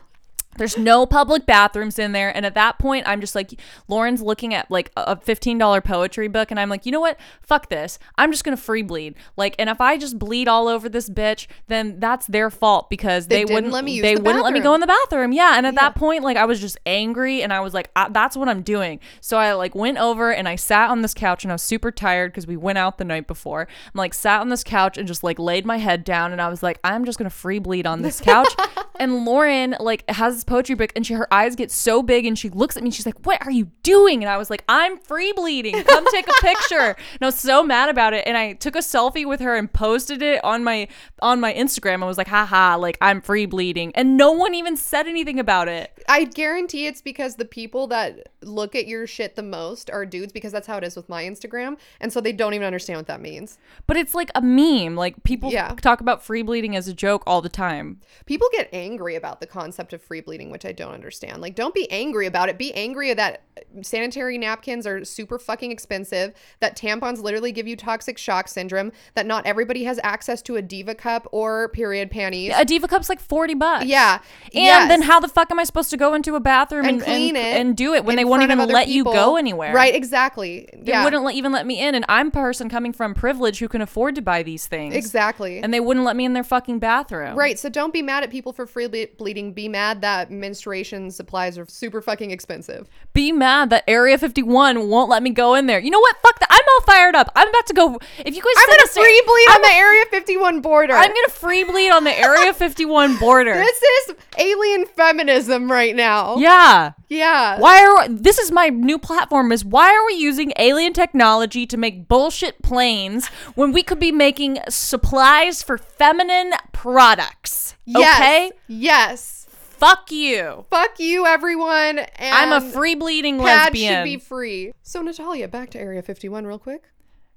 [0.58, 2.36] There's no public bathrooms in there.
[2.36, 6.52] And at that point, I'm just like, Lauren's looking at like a $15 poetry book.
[6.52, 7.20] And I'm like, you know what?
[7.42, 8.00] Fuck this.
[8.18, 9.16] I'm just going to free bleed.
[9.38, 13.28] Like, and if I just bleed all over this bitch, then that's their fault because
[13.28, 15.34] They they, wouldn't let me use they the wouldn't let me go in the bathroom.
[15.34, 15.58] Yeah.
[15.58, 18.38] And at that point, like, I was just angry and I was like, I, that's
[18.38, 19.00] what I'm doing.
[19.22, 21.92] So I like went over and I sat on this couch and I was super
[21.92, 23.62] tired because we went out the night before.
[23.62, 26.50] I'm like, sat on this couch and just like laid my head down and I
[26.50, 28.54] was like, I'm just going to free bleed on this couch.
[29.00, 32.50] and Lauren like has poetry book and she her eyes get so big and she
[32.50, 34.98] looks at me and she's like, "What are you doing?" And I was like, "I'm
[35.00, 35.82] free bleeding.
[35.84, 38.80] Come take a picture." and I was so mad about it and I took a
[38.80, 40.88] selfie with her and posted it on my
[41.22, 42.04] on my Instagram.
[42.04, 45.68] I was like, "Haha, like I'm free bleeding." And no one even said anything about
[45.68, 45.92] it.
[46.08, 50.32] I guarantee it's because the people that look at your shit the most are dudes
[50.32, 51.78] because that's how it is with my Instagram.
[52.00, 53.58] And so they don't even understand what that means.
[53.88, 54.96] But it's like a meme.
[54.96, 55.74] Like people Yeah.
[55.82, 58.02] talk about free bleeding as a joke all the time.
[58.26, 61.42] People get angry about the concept of free bleeding, which I don't understand.
[61.42, 62.58] Like, don't be angry about it.
[62.58, 63.44] Be angry that
[63.82, 69.26] sanitary napkins are super fucking expensive, that tampons literally give you toxic shock syndrome, that
[69.26, 72.54] not everybody has access to a Diva cup or period panties.
[72.56, 73.86] A Diva Cup's like 40 bucks.
[73.86, 74.20] Yeah.
[74.54, 77.04] And then how the fuck am I supposed to go into a bathroom and and,
[77.04, 79.74] clean and, it and do it when they won't even let you go anywhere?
[79.74, 80.70] Right, exactly.
[80.74, 81.04] They yeah.
[81.04, 81.96] wouldn't let, even let me in.
[81.96, 84.96] And I'm a person coming from privilege who can afford to buy these things.
[84.96, 85.60] Exactly.
[85.60, 87.36] And they wouldn't let me in their fucking bathroom.
[87.36, 89.54] Right, so don't be mad at people for free ble- bleeding.
[89.54, 92.88] Be mad that menstruation supplies are super fucking expensive.
[93.14, 95.80] Be mad that Area 51 won't let me go in there.
[95.80, 96.16] You know what?
[96.22, 96.48] Fuck that.
[96.50, 97.32] I'm all fired up.
[97.36, 98.00] I'm about to go.
[98.20, 100.94] If you guys I'm gonna free bleed I'm on the Area 51 border.
[100.94, 103.54] I'm gonna free bleed on the Area 51 border.
[103.54, 106.38] This is alien feminism right now.
[106.38, 106.92] yeah.
[107.08, 107.60] Yeah.
[107.60, 111.78] Why are this is my new platform is why are we using alien technology to
[111.78, 117.76] make bullshit planes when we could be making supplies for feminine products?
[117.86, 118.20] Yes.
[118.20, 118.52] Okay?
[118.68, 119.35] Yes.
[119.78, 120.66] Fuck you.
[120.70, 122.00] Fuck you, everyone.
[122.00, 123.94] And I'm a free bleeding Pad lesbian.
[123.94, 124.72] should be free.
[124.84, 126.90] So Natalia, back to Area 51 real quick.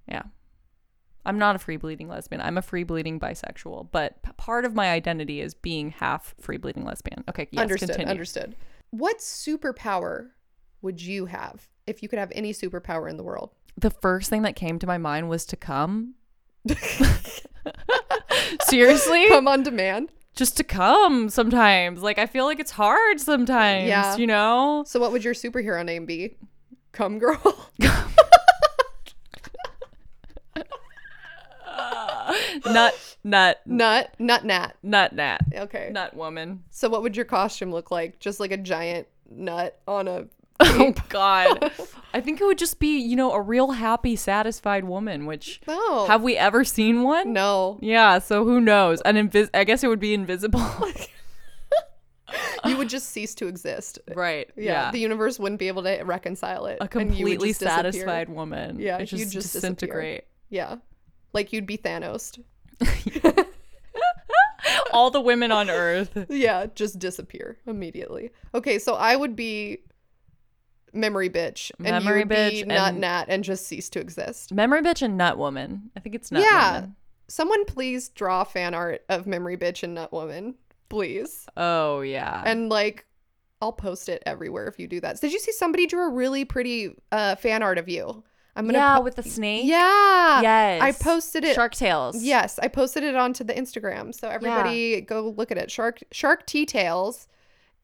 [0.06, 0.22] Yeah.
[1.26, 2.40] I'm not a free bleeding lesbian.
[2.40, 6.56] I'm a free bleeding bisexual, but p- part of my identity is being half free
[6.56, 7.22] bleeding lesbian.
[7.28, 7.90] Okay, yes, understood.
[7.90, 8.10] continue.
[8.10, 8.56] Understood.
[8.90, 10.28] What superpower
[10.80, 13.50] would you have if you could have any superpower in the world?
[13.76, 16.14] The first thing that came to my mind was to come.
[18.62, 19.28] Seriously?
[19.28, 20.10] Come on demand.
[20.38, 22.00] Just to come sometimes.
[22.00, 24.16] Like I feel like it's hard sometimes, Yeah.
[24.16, 24.84] you know?
[24.86, 26.36] So what would your superhero name be?
[26.92, 27.68] Come girl.
[32.66, 34.14] Nut nut Nut.
[34.18, 34.76] Nut nat.
[34.82, 35.40] nut nat.
[35.54, 35.90] Okay.
[35.92, 36.62] Nut woman.
[36.70, 38.18] So what would your costume look like?
[38.20, 40.26] Just like a giant nut on a
[40.60, 41.70] Oh god.
[42.14, 46.06] I think it would just be, you know, a real happy, satisfied woman, which No.
[46.06, 47.32] have we ever seen one?
[47.34, 47.78] No.
[47.82, 49.00] Yeah, so who knows?
[49.02, 50.64] An invis I guess it would be invisible.
[52.66, 53.98] You would just cease to exist.
[54.14, 54.50] right.
[54.54, 54.90] Yeah, Yeah.
[54.90, 56.76] The universe wouldn't be able to reconcile it.
[56.78, 57.08] a and you would
[57.38, 57.76] completely just disappear.
[57.92, 58.78] satisfied woman.
[58.78, 59.60] Yeah, it you'd just, just disappear.
[59.70, 60.24] disintegrate.
[60.50, 60.76] Yeah.
[61.32, 62.38] Like you'd be Thanos.
[64.92, 66.26] All the women on earth.
[66.28, 68.30] Yeah, just disappear immediately.
[68.54, 69.78] Okay, so I would be
[70.92, 74.00] memory bitch, and Memory you would be bitch nut and- nat, and just cease to
[74.00, 74.52] exist.
[74.52, 75.90] Memory bitch and nut woman.
[75.96, 76.74] I think it's nut yeah.
[76.76, 76.96] woman.
[77.28, 80.54] Someone please draw fan art of memory bitch and nut woman,
[80.88, 81.46] please.
[81.56, 82.42] Oh yeah.
[82.46, 83.04] And like,
[83.60, 85.20] I'll post it everywhere if you do that.
[85.20, 88.24] Did you see somebody drew a really pretty uh, fan art of you?
[88.56, 89.66] I'm gonna yeah, po- with the snake.
[89.66, 90.82] yeah Yes.
[90.82, 91.54] I posted it.
[91.54, 92.22] Shark tails.
[92.22, 94.12] Yes, I posted it onto the Instagram.
[94.12, 95.70] So everybody go look at it.
[95.70, 97.28] Shark Shark Tea Tails.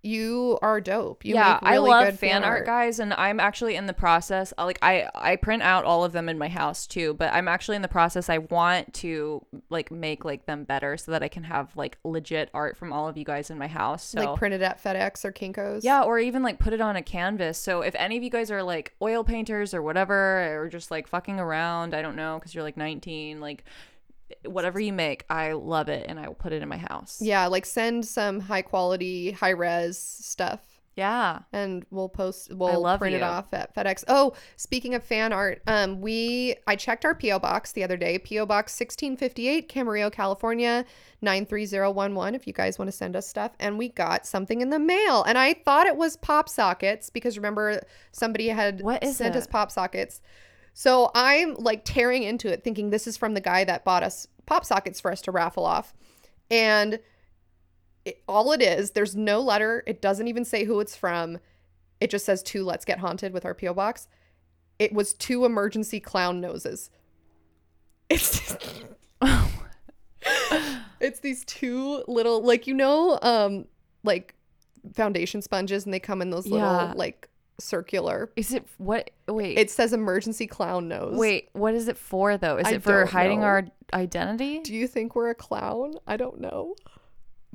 [0.04, 1.24] You are dope.
[1.24, 4.52] You yeah, really I love good fan art, guys, and I'm actually in the process.
[4.58, 7.48] uh, Like, I I print out all of them in my house too, but I'm
[7.48, 8.28] actually in the process.
[8.28, 12.50] I want to like make like them better so that I can have like legit
[12.52, 14.04] art from all of you guys in my house.
[14.04, 15.80] So Like printed at FedEx or Kinkos.
[15.82, 17.56] Yeah, or even like put it on a canvas.
[17.56, 21.08] So if any of you guys are like oil painters or whatever, or just like
[21.08, 23.64] fucking around, I don't know, because you're like 19, like
[24.44, 27.20] whatever you make, I love it and I will put it in my house.
[27.20, 30.60] Yeah, like send some high quality, high res stuff.
[30.96, 31.40] Yeah.
[31.52, 34.04] And we'll post we'll print it off at FedEx.
[34.06, 38.18] Oh, speaking of fan art, um we I checked our PO box the other day.
[38.18, 40.84] PO box 1658 Camarillo, California
[41.20, 44.78] 93011 if you guys want to send us stuff and we got something in the
[44.78, 45.24] mail.
[45.24, 47.80] And I thought it was pop sockets because remember
[48.12, 50.20] somebody had What is sent us pop sockets.
[50.76, 54.26] So I'm like tearing into it thinking this is from the guy that bought us
[54.44, 55.94] pop sockets for us to raffle off.
[56.50, 56.98] And
[58.04, 59.82] it, all it is, there's no letter.
[59.86, 61.38] It doesn't even say who it's from.
[62.00, 63.72] It just says to Let's Get Haunted with our P.O.
[63.72, 64.08] box.
[64.78, 66.90] It was two emergency clown noses.
[68.10, 68.56] It's
[71.00, 73.66] it's these two little like you know um
[74.02, 74.34] like
[74.94, 76.92] foundation sponges and they come in those little Yeah.
[76.96, 77.28] like
[77.58, 78.30] circular.
[78.36, 79.10] Is it what?
[79.28, 79.58] Wait.
[79.58, 81.16] It says emergency clown nose.
[81.16, 82.56] Wait, what is it for though?
[82.56, 83.46] Is I it for hiding know.
[83.46, 84.60] our identity?
[84.60, 85.94] Do you think we're a clown?
[86.06, 86.74] I don't know.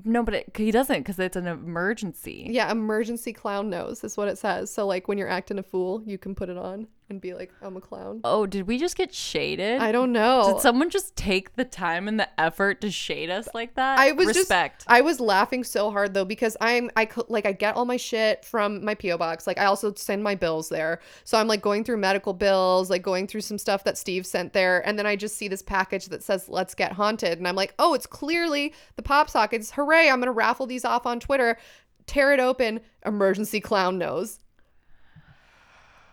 [0.06, 2.48] No, but it, he doesn't because it's an emergency.
[2.50, 4.72] Yeah, emergency clown nose is what it says.
[4.74, 7.52] So like when you're acting a fool, you can put it on and be like,
[7.62, 8.22] I'm a clown.
[8.24, 9.82] Oh, did we just get shaded?
[9.82, 10.54] I don't know.
[10.54, 14.00] Did someone just take the time and the effort to shade us like that?
[14.00, 14.82] I was respect.
[14.82, 17.98] just I was laughing so hard though because I'm I like I get all my
[17.98, 19.48] shit from my PO box.
[19.48, 21.00] Like I also send my bills there.
[21.24, 24.54] So I'm like going through medical bills, like going through some stuff that Steve sent
[24.54, 27.56] there, and then I just see this package that says "Let's Get Haunted," and I'm
[27.56, 29.72] like, oh, it's clearly the pop sockets.
[29.72, 30.10] Hooray!
[30.10, 31.58] I'm gonna raffle these off on Twitter.
[32.06, 32.82] Tear it open.
[33.06, 34.40] Emergency clown nose.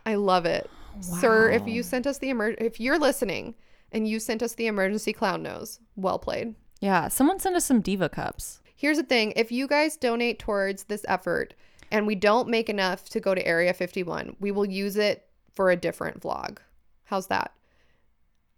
[0.05, 0.71] I love it,
[1.01, 1.51] sir.
[1.51, 3.55] If you sent us the emer, if you're listening
[3.93, 6.55] and you sent us the emergency clown nose, well played.
[6.81, 8.61] yeah, someone send us some diva cups.
[8.75, 11.55] Here's the thing if you guys donate towards this effort
[11.91, 15.71] and we don't make enough to go to Area 51, we will use it for
[15.71, 16.59] a different vlog.
[17.05, 17.53] How's that?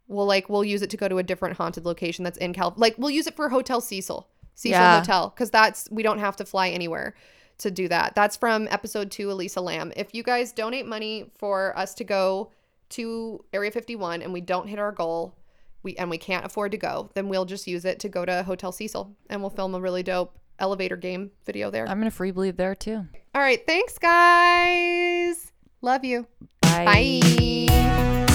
[0.08, 2.72] We'll like we'll use it to go to a different haunted location that's in Cal.
[2.76, 5.00] Like we'll use it for Hotel Cecil, Cecil Yeah.
[5.00, 7.14] Hotel, because that's we don't have to fly anywhere
[7.58, 8.14] to do that.
[8.14, 9.92] That's from episode two, Elisa Lam.
[9.96, 12.50] If you guys donate money for us to go
[12.90, 15.34] to Area 51 and we don't hit our goal,
[15.82, 18.42] we and we can't afford to go, then we'll just use it to go to
[18.42, 21.88] Hotel Cecil and we'll film a really dope elevator game video there.
[21.88, 23.06] I'm gonna free bleed there too.
[23.34, 25.52] All right, thanks guys.
[25.80, 26.26] Love you.
[26.60, 26.84] Bye.
[26.84, 28.26] Bye.